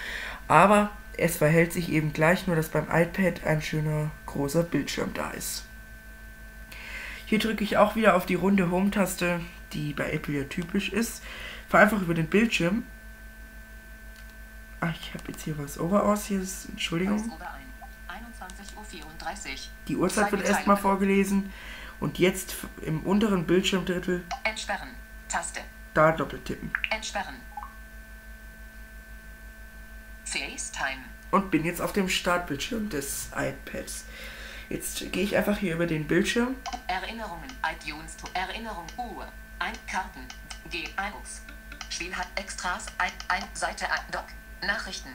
Aber 0.46 0.90
es 1.16 1.36
verhält 1.36 1.72
sich 1.72 1.90
eben 1.90 2.12
gleich, 2.12 2.46
nur 2.46 2.56
dass 2.56 2.68
beim 2.68 2.86
iPad 2.90 3.44
ein 3.44 3.60
schöner 3.60 4.10
großer 4.26 4.62
Bildschirm 4.62 5.12
da 5.14 5.30
ist. 5.30 5.64
Hier 7.26 7.38
drücke 7.38 7.64
ich 7.64 7.76
auch 7.76 7.96
wieder 7.96 8.16
auf 8.16 8.24
die 8.24 8.36
runde 8.36 8.70
Home-Taste, 8.70 9.40
die 9.72 9.92
bei 9.92 10.10
Apple 10.12 10.38
ja 10.38 10.44
typisch 10.44 10.90
ist. 10.90 11.22
Fahre 11.68 11.84
einfach 11.84 12.00
über 12.00 12.14
den 12.14 12.28
Bildschirm. 12.28 12.84
Ach, 14.80 14.94
ich 14.98 15.12
habe 15.12 15.24
jetzt 15.32 15.42
hier 15.42 15.58
was 15.58 15.78
Overaus. 15.78 16.26
Hier 16.26 16.40
ist, 16.40 16.68
Entschuldigung. 16.70 17.18
Oberein. 17.32 17.68
21.34 18.08 18.76
Uhr. 18.76 19.56
Die 19.88 19.96
Uhrzeit 19.96 20.32
wird 20.32 20.48
erstmal 20.48 20.76
vorgelesen. 20.76 21.52
Und 22.00 22.18
jetzt 22.18 22.56
im 22.82 23.02
unteren 23.02 23.44
Bildschirmdrittel 23.44 24.24
Entsperren. 24.44 24.88
Taste. 25.28 25.60
da 25.94 26.12
doppeltippen. 26.12 26.70
Entsperren. 26.90 27.34
FaceTime. 30.32 31.04
Und 31.30 31.50
bin 31.50 31.64
jetzt 31.64 31.80
auf 31.80 31.92
dem 31.92 32.08
Startbildschirm 32.08 32.88
des 32.88 33.28
iPads. 33.36 34.04
Jetzt 34.68 35.12
gehe 35.12 35.24
ich 35.24 35.36
einfach 35.36 35.56
hier 35.58 35.74
über 35.74 35.86
den 35.86 36.06
Bildschirm. 36.06 36.54
Erinnerungen. 36.86 37.48
iTunes. 37.62 38.16
to- 38.16 38.28
Erinnerung. 38.34 38.86
Uhr. 38.96 39.26
Ein 39.58 39.72
Karten. 39.90 40.26
G. 40.70 40.84
iBooks. 40.84 41.42
Spiel 41.90 42.14
hat 42.14 42.26
Extras. 42.36 42.86
Ein, 42.98 43.10
ein 43.28 43.42
Seite. 43.54 43.90
Ein 43.90 44.00
Doc. 44.10 44.24
Nachrichten. 44.62 45.10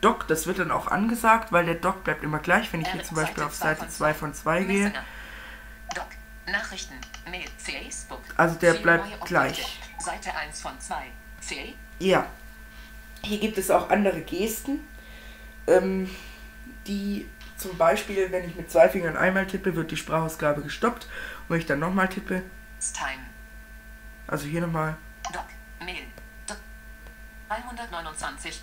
Dock, 0.00 0.28
das 0.28 0.46
wird 0.46 0.58
dann 0.58 0.70
auch 0.70 0.86
angesagt, 0.88 1.50
weil 1.52 1.64
der 1.66 1.74
Dock 1.74 2.04
bleibt 2.04 2.22
immer 2.22 2.38
gleich, 2.38 2.72
wenn 2.72 2.82
ich 2.82 2.88
hier 2.88 3.02
zum 3.02 3.16
Beispiel 3.16 3.42
auf 3.42 3.54
Seite 3.54 3.88
2 3.88 4.14
von 4.14 4.32
2 4.34 4.62
gehe. 4.64 4.92
Doc. 5.94 6.06
Nachrichten. 6.46 6.94
Mail. 7.30 7.48
Facebook. 7.58 8.22
Also 8.36 8.56
der 8.56 8.74
bleibt 8.74 9.24
gleich. 9.26 9.80
Seite 9.98 10.34
1 10.34 10.60
von 10.60 10.78
2. 10.78 11.02
C. 11.40 11.74
Ja. 11.98 12.26
Hier 13.22 13.38
gibt 13.38 13.58
es 13.58 13.70
auch 13.70 13.90
andere 13.90 14.20
Gesten, 14.20 14.80
ähm, 15.66 16.08
die 16.86 17.26
zum 17.56 17.76
Beispiel, 17.76 18.30
wenn 18.30 18.48
ich 18.48 18.54
mit 18.54 18.70
zwei 18.70 18.88
Fingern 18.88 19.16
einmal 19.16 19.46
tippe, 19.46 19.74
wird 19.74 19.90
die 19.90 19.96
Sprachausgabe 19.96 20.62
gestoppt. 20.62 21.04
Und 21.04 21.50
wenn 21.50 21.58
ich 21.58 21.66
dann 21.66 21.80
nochmal 21.80 22.08
tippe, 22.08 22.42
Time. 22.92 23.24
Also 24.26 24.46
hier 24.46 24.60
nochmal. 24.60 24.96
Doc. 25.32 25.44
Mail. 25.80 26.04
Doc. 26.46 26.58
329. 27.48 28.62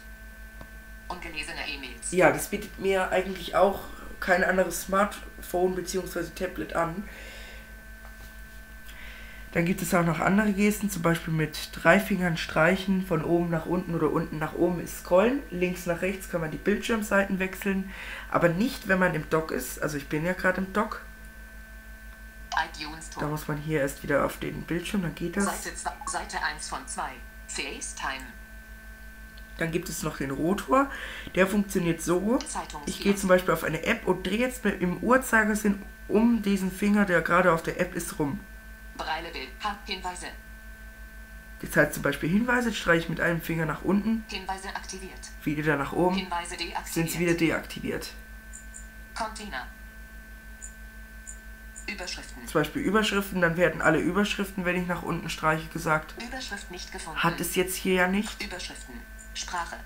Ungelesene 1.08 1.68
E-Mails. 1.68 2.12
Ja, 2.12 2.32
das 2.32 2.48
bietet 2.48 2.80
mir 2.80 3.12
eigentlich 3.12 3.56
auch 3.56 3.82
kein 4.20 4.44
anderes 4.44 4.84
Smartphone 4.84 5.76
bzw. 5.76 6.24
Tablet 6.34 6.76
an. 6.76 7.08
Dann 9.56 9.64
gibt 9.64 9.82
es 9.82 9.94
auch 9.94 10.04
noch 10.04 10.20
andere 10.20 10.52
Gesten, 10.52 10.90
zum 10.90 11.02
Beispiel 11.02 11.34
mit 11.34 11.70
drei 11.72 11.98
Fingern 11.98 12.36
streichen, 12.36 13.06
von 13.06 13.24
oben 13.24 13.50
nach 13.50 13.66
unten 13.66 13.96
oder 13.96 14.12
unten 14.12 14.38
nach 14.38 14.54
oben 14.54 14.82
ist 14.82 15.00
scrollen. 15.00 15.42
Links 15.50 15.86
nach 15.86 16.02
rechts 16.02 16.30
kann 16.30 16.42
man 16.42 16.52
die 16.52 16.58
Bildschirmseiten 16.58 17.40
wechseln, 17.40 17.90
aber 18.30 18.50
nicht, 18.50 18.90
wenn 18.90 19.00
man 19.00 19.16
im 19.16 19.30
Dock 19.30 19.52
ist. 19.52 19.82
Also 19.82 19.96
ich 19.96 20.10
bin 20.10 20.26
ja 20.26 20.34
gerade 20.34 20.60
im 20.60 20.74
Dock. 20.74 21.04
Da 23.18 23.28
muss 23.28 23.48
man 23.48 23.56
hier 23.56 23.80
erst 23.80 24.04
wieder 24.04 24.26
auf 24.26 24.40
den 24.40 24.64
Bildschirm, 24.64 25.04
dann 25.04 25.16
geht 25.16 25.38
das. 25.38 25.46
Seite, 25.46 25.74
zwei, 25.74 25.94
Seite 26.06 26.44
1 26.44 26.68
von 26.68 26.86
2. 26.86 27.04
FaceTime. 27.48 28.26
Dann 29.58 29.72
gibt 29.72 29.88
es 29.88 30.04
noch 30.04 30.18
den 30.18 30.32
Rotor. 30.32 30.90
Der 31.34 31.48
funktioniert 31.48 32.02
so. 32.02 32.40
Ich 32.88 33.00
gehe 33.00 33.16
zum 33.16 33.30
Beispiel 33.30 33.54
auf 33.54 33.64
eine 33.64 33.86
App 33.86 34.06
und 34.06 34.28
drehe 34.28 34.40
jetzt 34.40 34.66
im 34.66 34.98
Uhrzeigersinn 34.98 35.82
um 36.10 36.42
diesen 36.42 36.74
Finger, 36.74 37.06
der 37.06 37.22
gerade 37.22 37.54
auf 37.54 37.64
der 37.64 37.80
App 37.80 37.96
ist, 37.96 38.20
rum. 38.20 38.42
Breilebild. 38.98 39.50
Ha- 39.64 39.78
Hinweise. 39.86 40.28
Das 41.62 41.76
heißt 41.76 41.94
zum 41.94 42.04
Beispiel 42.04 42.30
Hinweise, 42.30 42.74
streiche 42.74 43.04
ich 43.04 43.10
mit 43.10 43.22
einem 43.22 43.42
Finger 43.42 43.66
nach 43.66 43.82
unten, 43.84 44.24
Hinweise 44.28 44.70
aktiviert. 44.76 45.20
wieder 45.44 45.78
nach 45.78 45.94
oben, 45.94 46.16
Hinweise 46.18 46.50
sind 46.50 46.62
deaktiviert. 46.62 47.10
sie 47.12 47.20
wieder 47.20 47.34
deaktiviert. 47.34 48.14
Container. 49.16 49.66
Überschriften. 51.88 52.48
Zum 52.48 52.62
Beispiel 52.62 52.82
Überschriften, 52.82 53.42
dann 53.42 53.58
werden 53.58 53.82
alle 53.82 54.00
Überschriften, 54.00 54.66
wenn 54.66 54.76
ich 54.82 54.88
nach 54.88 55.04
unten 55.04 55.30
streiche, 55.30 55.68
gesagt. 55.70 56.16
Überschrift 56.22 56.72
nicht 56.72 56.92
gefunden. 56.92 57.24
Hat 57.24 57.40
es 57.40 57.56
jetzt 57.56 57.76
hier 57.76 57.94
ja 57.94 58.08
nicht. 58.08 58.42
Überschriften. 58.44 58.96
Sprache. 59.34 59.78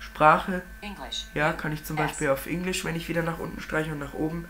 Sprache, 0.00 0.62
Englisch. 0.80 1.24
ja, 1.34 1.52
kann 1.52 1.72
ich 1.72 1.84
zum 1.84 1.96
Beispiel 1.96 2.28
auf 2.28 2.46
Englisch, 2.46 2.84
wenn 2.84 2.94
ich 2.94 3.08
wieder 3.08 3.22
nach 3.22 3.38
unten 3.38 3.60
streiche 3.60 3.92
und 3.92 3.98
nach 3.98 4.12
oben. 4.14 4.46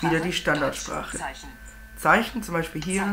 Wieder 0.00 0.20
die 0.20 0.32
Standardsprache. 0.32 1.18
Deutsch. 1.18 1.22
Zeichen. 1.26 1.48
Zeichen, 1.96 2.42
zum 2.42 2.54
Beispiel 2.54 2.82
hier. 2.82 3.12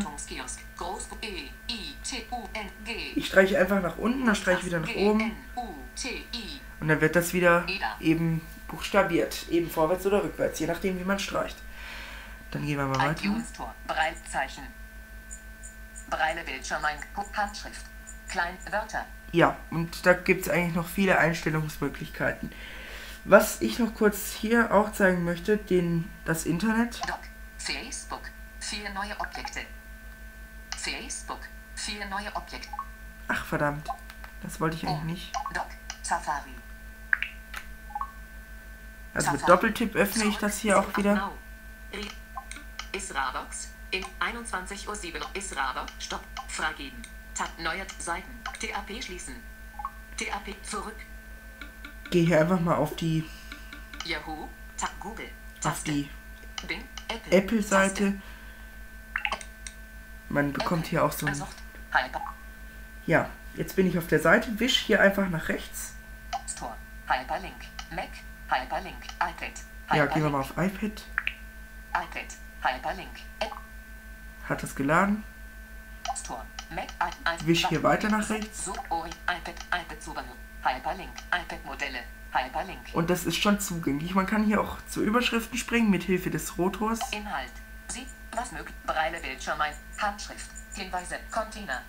E. 1.22 3.12
Ich 3.16 3.28
streiche 3.28 3.58
einfach 3.58 3.82
nach 3.82 3.98
unten, 3.98 4.26
dann 4.26 4.36
streiche 4.36 4.60
ich 4.60 4.66
wieder 4.66 4.80
nach 4.80 4.96
oben. 4.96 5.32
Und 6.80 6.88
dann 6.88 7.02
wird 7.02 7.16
das 7.16 7.34
wieder 7.34 7.66
eben 8.00 8.42
buchstabiert. 8.68 9.48
Eben 9.50 9.70
vorwärts 9.70 10.06
oder 10.06 10.24
rückwärts, 10.24 10.60
je 10.60 10.68
nachdem 10.68 11.00
wie 11.00 11.06
man 11.06 11.20
streicht. 11.20 11.58
Dann 12.52 12.66
gehen 12.66 12.78
wir 12.78 12.86
mal 12.86 13.00
weiter. 13.00 13.24
Breilzeichen. 13.88 14.64
Breile 16.10 16.44
Bildschirm 16.44 16.84
Handschrift. 17.36 17.86
Ja, 19.32 19.58
und 19.72 20.06
da 20.06 20.14
gibt 20.14 20.44
es 20.44 20.50
eigentlich 20.50 20.76
noch 20.76 20.88
viele 20.88 21.18
Einstellungsmöglichkeiten. 21.18 22.52
Was 23.26 23.62
ich 23.62 23.80
noch 23.80 23.94
kurz 23.96 24.34
hier 24.34 24.74
auch 24.74 24.92
zeigen 24.92 25.24
möchte, 25.24 25.58
den, 25.58 26.10
das 26.26 26.46
Internet. 26.46 27.00
Doc. 27.08 27.20
Facebook. 27.58 28.22
Vier 28.70 28.90
neue 28.92 29.20
Objekte. 29.20 29.60
Facebook. 30.78 31.42
Vier 31.76 32.06
neue 32.06 32.34
Objekte. 32.34 32.70
Ach 33.28 33.46
verdammt, 33.46 33.88
das 34.42 34.60
wollte 34.62 34.78
ich 34.78 34.88
eigentlich 34.88 35.02
Um. 35.02 35.08
nicht. 35.08 35.34
Doc. 35.54 35.68
Safari. 36.02 36.56
Also 39.14 39.32
mit. 39.32 39.48
Doppeltipp 39.48 39.96
öffne 39.96 40.26
ich 40.26 40.38
das 40.38 40.60
hier 40.60 40.80
auch 40.80 40.96
wieder. 40.98 41.32
Israbox. 42.94 43.70
In 43.92 44.04
21.07 44.20 45.20
Uhr. 45.20 45.30
Israbox. 45.34 45.92
Stopp. 46.00 46.24
Freigeben. 46.48 47.02
Tab. 47.36 47.50
Neue 47.60 47.86
Seiten. 48.00 48.32
TAP 48.60 49.04
schließen. 49.04 49.36
TAP 50.18 50.56
zurück. 50.64 50.96
Gehe 52.12 52.26
hier 52.26 52.40
einfach 52.42 52.60
mal 52.60 52.76
auf 52.76 52.96
die, 52.96 53.30
Yahoo. 54.06 54.48
Tab. 54.78 54.92
Google. 55.00 55.30
auf 55.58 55.62
Taste. 55.62 55.92
die 55.92 56.10
Bing. 56.68 56.84
Apple. 57.10 57.32
Apple-Seite. 57.38 58.22
Man 60.34 60.52
bekommt 60.52 60.88
hier 60.88 61.06
auch 61.06 61.12
so 61.12 61.28
ein... 61.28 61.36
Hyper. 61.92 62.22
Ja, 63.06 63.30
jetzt 63.54 63.76
bin 63.76 63.86
ich 63.86 64.00
auf 64.00 64.08
der 64.08 64.20
Seite, 64.20 64.60
wisch 64.60 64.80
hier 64.80 65.00
einfach 65.00 65.30
nach 65.30 65.48
rechts. 65.48 65.94
Store. 66.50 66.76
Hyperlink. 67.08 67.54
Mac. 67.92 68.10
Hyperlink. 68.50 68.98
iPad. 69.14 69.52
Ja, 69.94 70.08
gehen 70.08 70.24
wir 70.24 70.32
mal 70.32 70.40
auf 70.40 70.50
iPad. 70.58 71.04
iPad. 71.94 72.26
Hyperlink. 72.64 73.12
App. 73.42 73.52
Hat 74.50 74.64
das 74.64 74.76
geladen. 74.76 75.24
Store. 76.18 76.44
Mac. 76.72 76.88
Wisch 77.46 77.68
hier 77.68 77.84
weiter 77.84 78.10
nach 78.10 78.28
rechts. 78.28 78.72
Hyperlink. 82.32 82.80
Und 82.94 83.12
das 83.12 83.26
ist 83.26 83.38
schon 83.38 83.60
zugänglich. 83.60 84.16
Man 84.16 84.26
kann 84.26 84.44
hier 84.46 84.62
auch 84.62 84.78
zu 84.88 85.04
Überschriften 85.04 85.60
springen 85.60 85.92
mit 85.92 86.02
Hilfe 86.02 86.32
des 86.32 86.58
Rotors. 86.58 87.00
Inhalt. 87.12 87.52
Sie, 87.88 88.06
was 88.32 88.52
möglich. 88.52 88.76
Breile 88.86 89.20
Bildschirm 89.20 89.60
ein. 89.62 89.74
Handschrift. 89.98 90.50
Hinweise. 90.74 91.20
Container. 91.32 91.82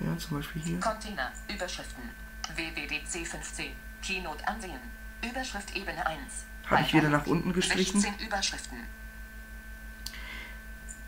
Ja, 0.00 0.18
zum 0.18 0.38
Beispiel 0.38 0.62
hier. 0.62 0.80
Container. 0.80 1.32
Überschriften. 1.48 2.10
WWDC 2.54 3.26
15. 3.26 3.72
Keynote 4.02 4.46
ansehen. 4.46 4.80
Überschrift 5.22 5.74
Ebene 5.76 6.06
1. 6.06 6.18
Habe 6.66 6.82
ich 6.82 6.94
wieder 6.94 7.08
nach 7.08 7.26
unten 7.26 7.52
gestrichen. 7.52 8.00
16 8.00 8.26
Überschriften. 8.26 8.78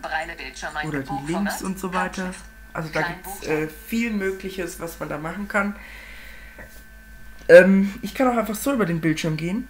Breile 0.01 0.35
Bildschirm 0.35 0.77
ein. 0.77 0.89
Oder 0.89 1.03
die. 1.03 1.33
Links 1.33 1.63
und 1.63 1.79
so 1.79 1.93
weiter. 1.93 2.33
Also 2.73 2.91
da 2.93 3.03
gibt 3.03 3.27
es 3.27 3.49
äh, 3.49 3.69
viel 3.69 4.11
Mögliches, 4.13 4.81
was 4.81 5.01
man 5.01 5.09
da 5.09 5.17
machen 5.19 5.49
kann. 5.49 5.75
Ähm, 7.49 7.95
ich 8.03 8.15
kann 8.15 8.29
auch 8.29 8.37
einfach 8.37 8.55
so 8.55 8.73
über 8.73 8.87
den 8.87 9.01
Bildschirm 9.01 9.37
gehen 9.37 9.69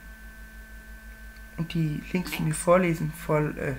und 1.56 1.72
die 1.74 2.02
Links 2.12 2.34
von 2.34 2.46
mir 2.46 2.54
vorlesen. 2.54 3.12
Voll, 3.12 3.56
äh, 3.58 3.74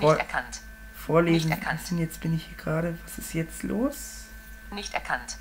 vor, 0.00 0.12
Nicht 0.14 0.20
erkannt. 0.20 0.60
vorlesen. 0.96 1.48
nicht 1.50 1.58
erkannt. 1.58 1.80
Was 1.80 1.88
denn 1.88 1.98
jetzt 1.98 2.20
bin 2.20 2.34
ich 2.34 2.46
hier 2.46 2.56
gerade? 2.56 2.98
Was 3.04 3.18
ist 3.18 3.34
jetzt 3.34 3.62
los? 3.62 4.24
Nicht 4.70 4.92
erkannt. 4.94 5.38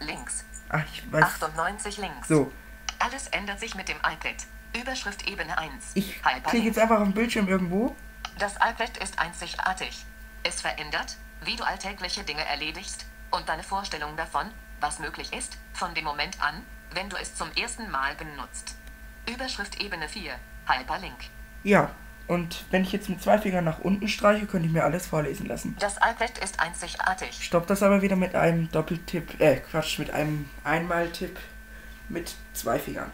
Links. 0.00 0.44
Ach, 0.68 0.82
ich 0.92 1.10
weiß. 1.12 1.22
98 1.24 1.98
links. 1.98 2.28
So, 2.28 2.52
Alles 2.98 3.28
ändert 3.28 3.60
sich 3.60 3.74
mit 3.74 3.88
dem 3.88 3.96
iPad. 3.98 4.36
Überschrift 4.78 5.26
Ebene 5.28 5.56
1. 5.56 5.92
ich 5.94 6.20
klicke 6.22 6.66
jetzt 6.66 6.78
einfach 6.78 6.98
auf 6.98 7.04
den 7.04 7.14
Bildschirm 7.14 7.48
irgendwo. 7.48 7.94
Das 8.38 8.56
iPad 8.56 8.96
ist 8.98 9.18
einzigartig. 9.18 10.04
Es 10.42 10.60
verändert, 10.60 11.16
wie 11.44 11.56
du 11.56 11.64
alltägliche 11.64 12.24
Dinge 12.24 12.44
erledigst 12.44 13.06
und 13.30 13.48
deine 13.48 13.62
Vorstellung 13.62 14.16
davon, 14.16 14.50
was 14.80 14.98
möglich 14.98 15.32
ist, 15.32 15.56
von 15.72 15.94
dem 15.94 16.04
Moment 16.04 16.40
an, 16.42 16.62
wenn 16.92 17.08
du 17.08 17.16
es 17.16 17.34
zum 17.34 17.50
ersten 17.52 17.90
Mal 17.90 18.14
benutzt. 18.16 18.74
Überschrift 19.30 19.80
Ebene 19.80 20.08
4. 20.08 20.34
Hyperlink. 20.66 21.16
Ja, 21.62 21.90
und 22.28 22.64
wenn 22.70 22.82
ich 22.82 22.92
jetzt 22.92 23.08
mit 23.08 23.22
zwei 23.22 23.38
Fingern 23.38 23.64
nach 23.64 23.78
unten 23.78 24.08
streiche, 24.08 24.46
könnte 24.46 24.66
ich 24.66 24.72
mir 24.72 24.84
alles 24.84 25.06
vorlesen 25.06 25.46
lassen. 25.46 25.76
Das 25.78 25.96
iPad 25.96 26.38
ist 26.38 26.58
einzigartig. 26.58 27.44
Stopp 27.44 27.66
das 27.66 27.82
aber 27.82 28.02
wieder 28.02 28.16
mit 28.16 28.34
einem 28.34 28.70
Doppeltipp, 28.70 29.40
äh, 29.40 29.56
Quatsch, 29.56 29.98
mit 29.98 30.10
einem 30.10 30.48
Einmaltipp 30.64 31.38
mit 32.08 32.34
zwei 32.52 32.78
Fingern. 32.78 33.10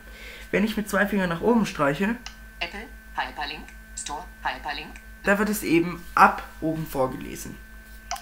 Wenn 0.50 0.64
ich 0.64 0.76
mit 0.76 0.88
zwei 0.88 1.06
Fingern 1.06 1.28
nach 1.28 1.40
oben 1.40 1.66
streiche, 1.66 2.16
Apple, 2.60 2.86
Hyperlink, 3.16 3.64
Store, 3.96 4.24
Hyperlink, 4.42 4.94
da 5.24 5.38
wird 5.38 5.48
es 5.48 5.62
eben 5.62 6.04
ab 6.14 6.42
oben 6.60 6.86
vorgelesen. 6.86 7.56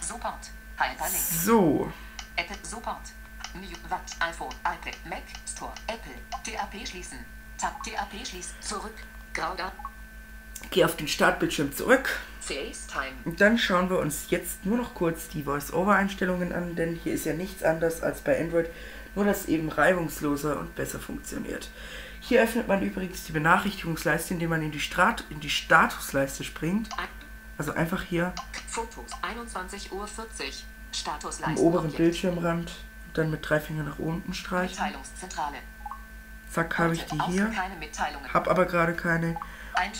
Support, 0.01 0.51
Hyperlink, 0.77 1.17
So, 1.17 1.93
Apple 2.37 2.57
Support, 2.63 3.13
New 3.55 3.91
Watt, 3.91 4.03
iPhone, 4.21 4.55
iPad, 4.61 4.97
Mac, 5.07 5.23
Store, 5.47 5.73
Apple, 5.87 6.15
TAP 6.45 6.87
schließen, 6.87 7.19
Tab 7.59 7.83
TAP 7.83 8.27
schließen, 8.27 8.55
zurück, 8.61 8.95
Grauda, 9.35 9.73
gehe 10.71 10.85
auf 10.85 10.97
den 10.97 11.09
Startbildschirm 11.09 11.75
zurück 11.75 12.21
und 13.25 13.41
dann 13.41 13.59
schauen 13.59 13.91
wir 13.91 13.99
uns 13.99 14.27
jetzt 14.31 14.65
nur 14.65 14.77
noch 14.77 14.95
kurz 14.95 15.29
die 15.29 15.45
Voice-Over-Einstellungen 15.45 16.53
an, 16.53 16.75
denn 16.75 16.99
hier 17.03 17.15
ist 17.15 17.25
ja 17.25 17.35
nichts 17.35 17.63
anders 17.63 18.03
als 18.03 18.23
bei 18.23 18.41
Android, 18.41 18.69
nur 19.15 19.25
dass 19.25 19.47
eben 19.47 19.69
reibungsloser 19.69 20.59
und 20.59 20.75
besser 20.75 20.99
funktioniert. 20.99 21.71
Hier 22.21 22.43
öffnet 22.43 22.69
man 22.69 22.83
übrigens 22.83 23.25
die 23.25 23.33
Benachrichtigungsleiste, 23.33 24.35
indem 24.35 24.51
man 24.51 24.63
in 24.63 24.73
die, 24.73 24.81
Strat 24.81 25.25
in 25.31 25.41
die 25.41 25.51
Statusleiste 25.51 26.45
springt. 26.45 26.89
Also 27.57 27.73
einfach 27.73 28.03
hier 28.03 28.33
Fotos, 28.67 29.13
21.40 29.23 29.93
Uhr, 29.93 30.03
am 30.03 30.09
Statusleiste, 30.93 31.63
oberen 31.63 31.87
Objekt. 31.87 31.99
Bildschirmrand 31.99 32.73
und 33.07 33.19
dann 33.19 33.31
mit 33.31 33.49
drei 33.49 33.61
Fingern 33.61 33.87
nach 33.87 33.99
unten 33.99 34.35
streichen. 34.35 34.77
Zack, 36.51 36.79
habe 36.79 36.95
ich 36.95 37.05
die 37.05 37.21
hier. 37.27 37.47
Keine 37.47 37.77
Mitteilungen. 37.77 38.33
Hab 38.33 38.49
aber 38.49 38.65
gerade 38.67 38.95
keine. 38.95 39.37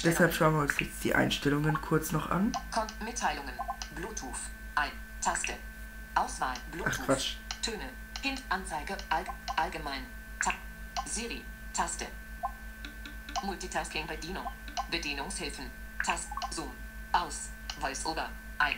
Deshalb 0.05 0.35
schauen 0.35 0.55
wir 0.55 0.61
uns 0.63 0.79
jetzt 0.79 1.03
die 1.05 1.15
Einstellungen 1.15 1.81
kurz 1.81 2.13
noch 2.13 2.31
an. 2.31 2.53
Kon 2.71 2.87
Mitteilungen. 3.05 3.55
Bluetooth. 3.95 4.35
Ein. 4.75 4.93
Taste. 5.21 5.55
Auswahl. 6.15 6.57
Bluetooth. 6.71 6.99
Ach, 7.01 7.07
Quatsch. 7.07 7.35
Töne. 7.63 7.89
Hint. 8.23 8.43
Anzeige. 8.49 8.97
All 9.09 9.25
allgemein. 9.57 10.07
Ta 10.43 10.53
Siri. 11.07 11.43
Taste. 11.73 12.07
Multitasking. 13.43 14.07
Bedienung. 14.07 14.47
Bedienungshilfen. 14.91 15.71
Tast. 16.05 16.29
Zoom. 16.51 16.71
Aus. 17.13 17.49
Voice-over. 17.81 18.29
Ein. 18.59 18.77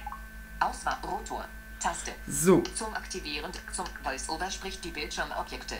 Auswahl. 0.61 0.99
Rotor. 1.03 1.45
Taste. 1.81 2.13
So, 2.29 2.61
Zum 2.77 2.95
Aktivieren 2.95 3.51
zum 3.73 3.87
VoiceOver 4.05 4.49
spricht 4.51 4.85
die 4.85 4.93
Bildschirmobjekte. 4.93 5.77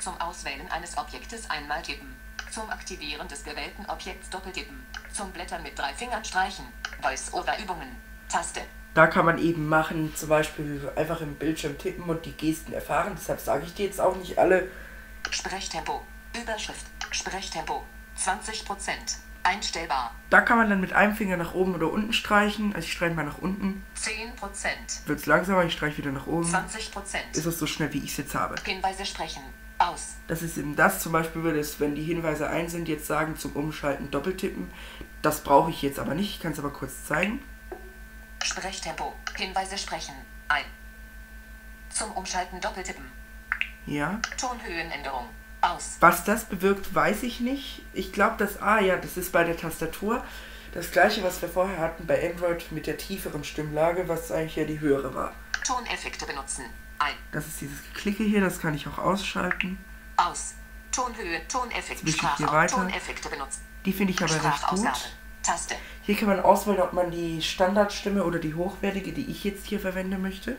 Zum 0.00 0.18
Auswählen 0.18 0.66
eines 0.70 0.96
Objektes 0.96 1.50
einmal 1.50 1.82
tippen. 1.82 2.16
Zum 2.50 2.70
Aktivieren 2.70 3.28
des 3.28 3.44
gewählten 3.44 3.84
Objekts 3.86 4.30
doppeltippen. 4.30 4.84
Zum 5.12 5.30
Blättern 5.32 5.62
mit 5.62 5.78
drei 5.78 5.92
Fingern 5.94 6.24
streichen. 6.24 6.66
VoiceOver 7.02 7.58
Übungen. 7.58 7.88
Taste. 8.28 8.60
da 8.94 9.06
kann 9.06 9.24
man 9.24 9.38
eben 9.38 9.68
machen, 9.68 10.12
zum 10.16 10.28
Beispiel 10.30 10.90
einfach 10.96 11.20
im 11.20 11.34
Bildschirm 11.36 11.78
tippen 11.78 12.04
und 12.04 12.24
die 12.24 12.32
Gesten 12.32 12.72
erfahren. 12.72 13.12
Deshalb 13.16 13.40
sage 13.40 13.64
ich 13.66 13.74
dir 13.74 13.86
jetzt 13.86 14.00
auch 14.00 14.16
nicht 14.16 14.38
alle. 14.38 14.68
Sprechtempo. 15.30 16.02
Überschrift. 16.40 16.86
Sprechtempo. 17.10 17.84
20%. 18.18 18.90
Einstellbar. 19.42 20.12
Da 20.30 20.40
kann 20.40 20.58
man 20.58 20.68
dann 20.70 20.80
mit 20.80 20.92
einem 20.92 21.14
Finger 21.14 21.36
nach 21.36 21.54
oben 21.54 21.74
oder 21.76 21.88
unten 21.92 22.12
streichen. 22.12 22.74
Also 22.74 22.86
ich 22.86 22.92
streiche 22.94 23.14
mal 23.14 23.24
nach 23.24 23.38
unten. 23.38 23.84
10%. 23.96 25.06
Wird 25.06 25.20
es 25.20 25.26
langsamer, 25.26 25.64
ich 25.64 25.72
streiche 25.74 25.98
wieder 25.98 26.10
nach 26.10 26.26
oben. 26.26 26.52
20%. 26.52 27.36
Ist 27.36 27.46
es 27.46 27.58
so 27.58 27.66
schnell, 27.66 27.92
wie 27.92 27.98
ich 27.98 28.10
es 28.10 28.16
jetzt 28.16 28.34
habe. 28.34 28.56
Hinweise 28.64 29.06
sprechen. 29.06 29.42
Aus. 29.78 30.14
Das 30.26 30.42
ist 30.42 30.56
eben 30.56 30.74
das, 30.74 31.00
zum 31.00 31.12
Beispiel 31.12 31.42
würde 31.42 31.60
es, 31.60 31.80
wenn 31.80 31.94
die 31.94 32.02
Hinweise 32.02 32.48
ein 32.48 32.68
sind, 32.68 32.88
jetzt 32.88 33.06
sagen 33.06 33.36
zum 33.36 33.52
Umschalten 33.52 34.10
doppeltippen. 34.10 34.70
Das 35.20 35.42
brauche 35.42 35.70
ich 35.70 35.82
jetzt 35.82 35.98
aber 35.98 36.14
nicht, 36.14 36.30
ich 36.36 36.40
kann 36.40 36.52
es 36.52 36.58
aber 36.58 36.70
kurz 36.70 37.04
zeigen. 37.04 37.42
Sprechtempo. 38.42 39.12
Hinweise 39.36 39.76
sprechen. 39.76 40.14
Ein. 40.48 40.64
Zum 41.90 42.12
Umschalten 42.12 42.60
doppeltippen. 42.60 43.04
Ja. 43.86 44.20
Tonhöhenänderung. 44.38 45.28
Aus. 45.60 45.96
Was 46.00 46.24
das 46.24 46.44
bewirkt, 46.44 46.94
weiß 46.94 47.22
ich 47.22 47.40
nicht. 47.40 47.82
Ich 47.92 48.12
glaube, 48.12 48.36
dass, 48.36 48.60
ah 48.62 48.78
ja, 48.78 48.96
das 48.96 49.16
ist 49.16 49.32
bei 49.32 49.42
der 49.42 49.56
Tastatur 49.56 50.22
das 50.74 50.90
gleiche, 50.90 51.22
was 51.22 51.40
wir 51.40 51.48
vorher 51.48 51.78
hatten 51.78 52.06
bei 52.06 52.30
Android 52.30 52.70
mit 52.70 52.86
der 52.86 52.98
tieferen 52.98 53.44
Stimmlage, 53.44 54.08
was 54.08 54.30
eigentlich 54.30 54.56
ja 54.56 54.64
die 54.64 54.80
höhere 54.80 55.14
war. 55.14 55.32
Toneffekte 55.66 56.26
benutzen. 56.26 56.64
Ein. 56.98 57.14
Das 57.32 57.46
ist 57.46 57.60
dieses 57.60 57.82
Geklicke 57.92 58.24
hier, 58.24 58.40
das 58.40 58.60
kann 58.60 58.74
ich 58.74 58.86
auch 58.86 58.98
ausschalten. 58.98 59.78
Aus. 60.16 60.54
Tonhöhe. 60.92 61.46
Toneffekt. 61.48 62.02
Jetzt 62.02 62.06
wische 62.06 62.16
ich 62.16 62.36
hier 62.36 62.46
Sprach. 62.46 62.52
weiter. 62.52 62.76
Toneffekte 62.76 63.28
benutzen. 63.28 63.60
Die 63.84 63.92
finde 63.92 64.12
ich 64.12 64.22
aber 64.22 64.32
recht 64.32 64.66
gut. 64.68 64.86
Taste. 65.42 65.76
Hier 66.02 66.16
kann 66.16 66.28
man 66.28 66.40
auswählen, 66.40 66.80
ob 66.80 66.92
man 66.92 67.10
die 67.10 67.40
Standardstimme 67.40 68.24
oder 68.24 68.40
die 68.40 68.54
hochwertige, 68.54 69.12
die 69.12 69.26
ich 69.26 69.44
jetzt 69.44 69.66
hier 69.66 69.78
verwende 69.78 70.18
möchte. 70.18 70.56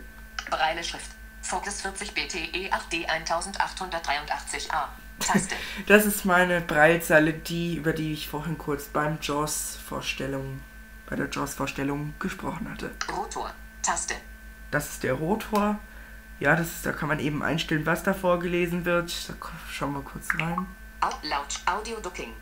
Breile 0.50 0.84
Schrift. 0.84 1.12
Focus 1.42 1.82
40 1.82 2.14
BTE 2.14 2.72
8D 2.72 3.06
1883a. 3.08 4.86
Taste. 5.20 5.56
Das 5.88 6.06
ist 6.06 6.26
meine 6.26 6.62
Breilzeile, 6.62 7.34
die, 7.34 7.76
über 7.76 7.92
die 7.92 8.14
ich 8.14 8.30
vorhin 8.30 8.58
kurz 8.58 8.86
beim 8.86 9.18
JAWS-Vorstellung, 9.22 10.62
bei 11.10 11.16
der 11.16 11.30
JAWS-Vorstellung 11.30 12.14
gesprochen 12.20 12.70
hatte. 12.72 12.92
Rotor. 13.12 13.52
Taste. 13.82 14.16
Das 14.72 14.90
ist 14.90 15.04
der 15.04 15.14
Rotor. 15.14 15.80
Ja, 16.40 16.56
das 16.56 16.68
ist, 16.68 16.86
da 16.86 16.92
kann 16.92 17.10
man 17.10 17.20
eben 17.20 17.42
einstellen, 17.42 17.86
was 17.86 18.04
da 18.04 18.14
vorgelesen 18.14 18.86
wird. 18.86 19.12
Da 19.30 19.34
schauen 19.72 19.94
wir 19.94 20.02
kurz 20.02 20.28
rein. 20.36 20.68
Au 21.02 21.10
laut. 21.24 21.60
Audio 21.66 22.00
Ducking. 22.00 22.34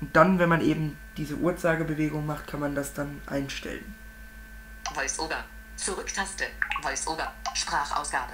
Und 0.00 0.16
dann, 0.16 0.38
wenn 0.40 0.48
man 0.48 0.60
eben 0.60 0.98
diese 1.16 1.36
Uhrzeigebewegung 1.36 2.26
macht, 2.26 2.48
kann 2.48 2.60
man 2.60 2.74
das 2.74 2.94
dann 2.94 3.20
einstellen. 3.26 3.94
VoiceOver. 4.92 5.44
Zurücktaste. 5.76 6.44
VoiceOver. 6.82 7.32
Sprachausgabe. 7.54 8.32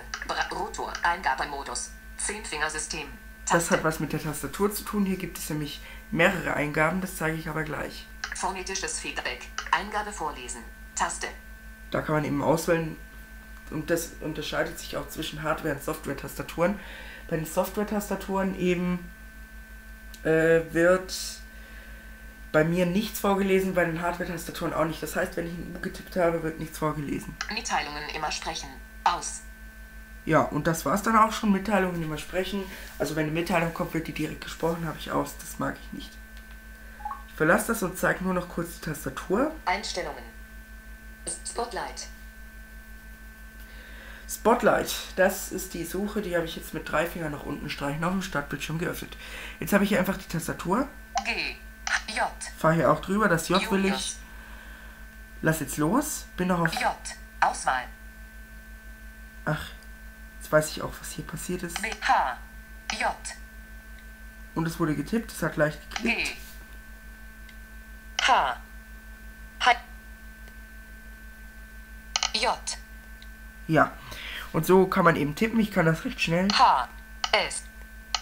Rotor. 0.53 0.92
Eingabemodus. 1.03 1.90
Zehnfingersystem. 2.16 3.09
Das 3.44 3.51
Taste. 3.51 3.77
hat 3.77 3.85
was 3.85 4.01
mit 4.01 4.12
der 4.12 4.22
Tastatur 4.22 4.72
zu 4.72 4.85
tun. 4.85 5.05
Hier 5.05 5.16
gibt 5.16 5.38
es 5.38 5.51
nämlich 5.51 5.81
mehrere 6.11 6.55
Eingaben, 6.55 7.01
das 7.01 7.16
zeige 7.16 7.37
ich 7.37 7.48
aber 7.48 7.64
gleich. 7.64 8.07
Phonetisches 8.35 9.01
Feedback. 9.01 9.46
Eingabe 9.70 10.12
vorlesen. 10.12 10.62
Taste. 10.94 11.29
Da 11.90 12.03
kann 12.03 12.16
man 12.16 12.24
eben 12.24 12.42
auswählen 12.42 12.96
und 13.70 13.90
das 13.90 14.12
unterscheidet 14.20 14.78
sich 14.78 14.96
auch 14.96 15.09
zwischen 15.09 15.42
Hardware- 15.42 15.74
und 15.74 15.83
Software-Tastaturen. 15.83 16.78
Bei 17.28 17.37
den 17.37 17.46
Software-Tastaturen 17.46 18.59
eben 18.59 18.98
äh, 20.24 20.61
wird 20.72 21.14
bei 22.52 22.64
mir 22.64 22.87
nichts 22.87 23.20
vorgelesen, 23.20 23.74
bei 23.74 23.85
den 23.85 24.00
Hardware-Tastaturen 24.00 24.72
auch 24.72 24.85
nicht. 24.85 25.02
Das 25.02 25.16
heißt, 25.16 25.37
wenn 25.37 25.46
ich 25.46 25.52
ein 25.52 25.74
U 25.76 25.81
getippt 25.81 26.16
habe, 26.16 26.42
wird 26.42 26.59
nichts 26.59 26.78
vorgelesen. 26.78 27.37
Mitteilungen 27.54 28.02
immer 28.14 28.33
sprechen. 28.33 28.68
Aus. 29.04 29.42
Ja, 30.24 30.42
und 30.42 30.66
das 30.66 30.85
war's 30.85 31.02
dann 31.02 31.16
auch 31.16 31.33
schon. 31.33 31.52
Mitteilungen 31.52 32.02
immer 32.02 32.18
sprechen. 32.18 32.64
Also 32.98 33.16
wenn 33.16 33.24
eine 33.24 33.33
Mitteilung 33.33 33.72
kommt, 33.72 33.94
wird 33.94 34.09
die 34.09 34.12
direkt 34.12 34.42
gesprochen, 34.42 34.87
habe 34.87 34.98
ich 34.98 35.11
aus. 35.11 35.35
Das 35.38 35.59
mag 35.59 35.76
ich 35.81 35.92
nicht. 35.92 36.11
Ich 37.28 37.35
verlasse 37.35 37.68
das 37.68 37.83
und 37.83 37.96
zeige 37.96 38.24
nur 38.24 38.35
noch 38.35 38.48
kurz 38.48 38.74
die 38.74 38.87
Tastatur. 38.87 39.52
Einstellungen. 39.64 40.24
Spotlight. 41.46 42.09
Spotlight, 44.28 44.94
das 45.16 45.52
ist 45.52 45.72
die 45.72 45.84
Suche, 45.84 46.20
die 46.20 46.36
habe 46.36 46.44
ich 46.44 46.54
jetzt 46.54 46.74
mit 46.74 46.90
drei 46.90 47.06
Fingern 47.06 47.32
nach 47.32 47.44
unten 47.44 47.70
streichen 47.70 48.04
auf 48.04 48.12
dem 48.12 48.20
Startbildschirm 48.20 48.78
geöffnet. 48.78 49.16
Jetzt 49.58 49.72
habe 49.72 49.84
ich 49.84 49.88
hier 49.88 49.98
einfach 49.98 50.18
die 50.18 50.28
Tastatur, 50.28 50.86
G. 51.24 51.56
J. 52.14 52.28
fahre 52.58 52.74
hier 52.74 52.92
auch 52.92 53.00
drüber, 53.00 53.28
das 53.28 53.48
J 53.48 53.70
will 53.70 53.86
ich, 53.86 54.16
lass 55.40 55.60
jetzt 55.60 55.78
los, 55.78 56.26
bin 56.36 56.48
noch 56.48 56.60
auf, 56.60 56.74
J. 56.74 56.92
Auswahl. 57.40 57.84
ach, 59.46 59.70
jetzt 60.38 60.52
weiß 60.52 60.72
ich 60.72 60.82
auch, 60.82 60.92
was 61.00 61.12
hier 61.12 61.26
passiert 61.26 61.62
ist. 61.62 61.80
B. 61.80 61.88
H. 61.88 62.36
J. 63.00 63.10
Und 64.54 64.66
es 64.66 64.78
wurde 64.78 64.94
getippt, 64.94 65.32
es 65.32 65.42
hat 65.42 65.56
leicht 65.56 65.80
geklickt. 65.90 66.18
G. 66.18 68.26
H. 68.26 68.60
H. 69.60 69.72
J. 72.34 72.58
Ja, 73.68 73.92
und 74.52 74.66
so 74.66 74.87
kann 74.87 75.04
man 75.04 75.16
eben 75.16 75.34
tippen, 75.34 75.61
ich 75.61 75.70
kann 75.70 75.87
das 75.87 76.04
recht 76.04 76.20
schnell. 76.20 76.48
H. 76.52 76.88
S. 77.32 77.64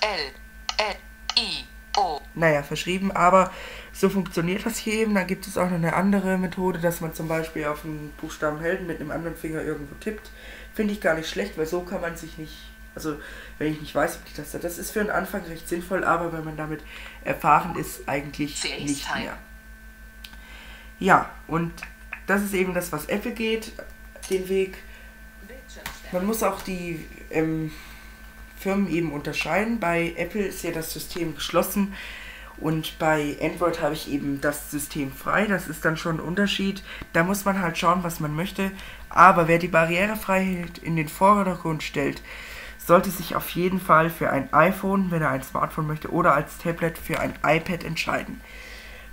L. 0.00 0.32
L. 0.78 0.96
I. 1.38 1.64
O. 1.98 2.20
naja, 2.34 2.62
verschrieben, 2.62 3.10
aber 3.10 3.50
so 3.92 4.10
funktioniert 4.10 4.66
das 4.66 4.76
hier 4.76 4.94
eben. 4.94 5.14
Dann 5.14 5.26
gibt 5.26 5.46
es 5.46 5.56
auch 5.56 5.64
noch 5.64 5.76
eine 5.76 5.94
andere 5.94 6.36
Methode, 6.36 6.78
dass 6.78 7.00
man 7.00 7.14
zum 7.14 7.26
Beispiel 7.26 7.64
auf 7.64 7.84
einen 7.84 8.12
Buchstaben 8.20 8.60
Helden 8.60 8.86
mit 8.86 9.00
einem 9.00 9.10
anderen 9.10 9.34
Finger 9.36 9.62
irgendwo 9.62 9.94
tippt. 9.94 10.30
Finde 10.74 10.92
ich 10.92 11.00
gar 11.00 11.14
nicht 11.14 11.28
schlecht, 11.28 11.56
weil 11.56 11.64
so 11.64 11.80
kann 11.80 12.02
man 12.02 12.14
sich 12.14 12.36
nicht, 12.36 12.54
also 12.94 13.18
wenn 13.58 13.72
ich 13.72 13.80
nicht 13.80 13.94
weiß, 13.94 14.16
ob 14.16 14.26
die 14.26 14.34
Taste, 14.34 14.58
das 14.58 14.76
ist 14.76 14.90
für 14.90 14.98
den 14.98 15.10
Anfang 15.10 15.42
recht 15.44 15.66
sinnvoll, 15.68 16.04
aber 16.04 16.34
wenn 16.34 16.44
man 16.44 16.58
damit 16.58 16.82
erfahren 17.24 17.76
ist, 17.76 18.06
eigentlich 18.06 18.62
nicht 18.62 19.14
mehr. 19.14 19.38
Ja, 20.98 21.30
und 21.46 21.72
das 22.26 22.42
ist 22.42 22.52
eben 22.52 22.74
das, 22.74 22.92
was 22.92 23.06
Apple 23.06 23.32
geht, 23.32 23.72
den 24.28 24.48
Weg. 24.50 24.76
Man 26.12 26.24
muss 26.24 26.42
auch 26.42 26.60
die 26.62 27.04
ähm, 27.30 27.72
Firmen 28.58 28.88
eben 28.88 29.12
unterscheiden. 29.12 29.80
Bei 29.80 30.14
Apple 30.16 30.42
ist 30.42 30.62
ja 30.62 30.70
das 30.70 30.92
System 30.92 31.34
geschlossen 31.34 31.94
und 32.58 32.98
bei 32.98 33.36
Android 33.42 33.82
habe 33.82 33.94
ich 33.94 34.10
eben 34.10 34.40
das 34.40 34.70
System 34.70 35.12
frei. 35.12 35.46
Das 35.46 35.68
ist 35.68 35.84
dann 35.84 35.96
schon 35.96 36.16
ein 36.16 36.20
Unterschied. 36.20 36.82
Da 37.12 37.22
muss 37.22 37.44
man 37.44 37.60
halt 37.60 37.76
schauen, 37.76 38.02
was 38.02 38.20
man 38.20 38.34
möchte. 38.34 38.70
Aber 39.10 39.48
wer 39.48 39.58
die 39.58 39.68
Barrierefreiheit 39.68 40.78
in 40.78 40.96
den 40.96 41.08
Vordergrund 41.08 41.82
stellt, 41.82 42.22
sollte 42.78 43.10
sich 43.10 43.34
auf 43.34 43.50
jeden 43.50 43.80
Fall 43.80 44.10
für 44.10 44.30
ein 44.30 44.52
iPhone, 44.52 45.10
wenn 45.10 45.22
er 45.22 45.30
ein 45.30 45.42
Smartphone 45.42 45.86
möchte, 45.86 46.10
oder 46.10 46.34
als 46.34 46.58
Tablet 46.58 46.96
für 46.96 47.20
ein 47.20 47.34
iPad 47.44 47.84
entscheiden. 47.84 48.40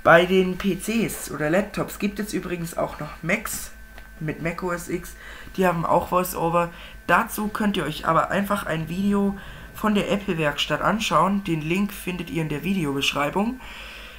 Bei 0.04 0.26
den 0.26 0.58
PCs 0.58 1.32
oder 1.32 1.50
Laptops 1.50 1.98
gibt 1.98 2.20
es 2.20 2.34
übrigens 2.34 2.78
auch 2.78 3.00
noch 3.00 3.24
Macs 3.24 3.72
mit 4.20 4.42
Mac 4.42 4.62
OS 4.64 4.90
X. 4.90 5.16
Die 5.58 5.68
haben 5.68 5.86
auch 5.86 6.12
VoiceOver. 6.12 6.72
Dazu 7.08 7.48
könnt 7.48 7.78
ihr 7.78 7.86
euch 7.86 8.08
aber 8.08 8.32
einfach 8.32 8.66
ein 8.66 8.90
Video 8.90 9.38
von 9.74 9.96
der 9.96 10.12
Apple 10.12 10.38
Werkstatt 10.38 10.82
anschauen. 10.82 11.44
Den 11.44 11.62
Link 11.62 11.92
findet 11.92 12.30
ihr 12.30 12.42
in 12.42 12.50
der 12.50 12.64
Videobeschreibung 12.64 13.60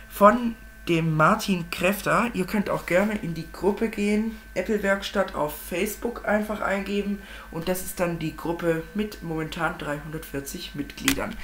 von 0.09 0.55
dem 0.89 1.17
Martin 1.17 1.71
Kräfter. 1.71 2.31
Ihr 2.35 2.45
könnt 2.45 2.69
auch 2.69 2.87
gerne 2.87 3.17
in 3.17 3.35
die 3.35 3.51
Gruppe 3.51 3.89
gehen, 3.89 4.37
Apple 4.55 4.83
Werkstatt 4.83 5.35
auf 5.35 5.57
Facebook 5.69 6.27
einfach 6.29 6.61
eingeben 6.61 7.23
und 7.51 7.69
das 7.69 7.83
ist 7.83 8.01
dann 8.01 8.19
die 8.19 8.37
Gruppe 8.37 8.83
mit 8.95 9.23
momentan 9.23 9.79
340 9.79 10.75
Mitgliedern. 10.75 11.35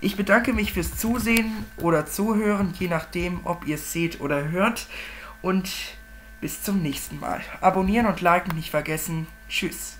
Ich 0.00 0.16
bedanke 0.16 0.52
mich 0.52 0.72
fürs 0.72 0.96
Zusehen 0.96 1.64
oder 1.78 2.06
Zuhören, 2.06 2.74
je 2.78 2.88
nachdem, 2.88 3.40
ob 3.44 3.66
ihr 3.66 3.76
es 3.76 3.92
seht 3.92 4.20
oder 4.20 4.50
hört 4.50 4.88
und 5.40 5.70
bis 6.42 6.62
zum 6.62 6.82
nächsten 6.82 7.18
Mal. 7.20 7.40
Abonnieren 7.62 8.06
und 8.06 8.20
liken 8.20 8.54
nicht 8.56 8.70
vergessen. 8.70 9.26
Tschüss. 9.48 9.96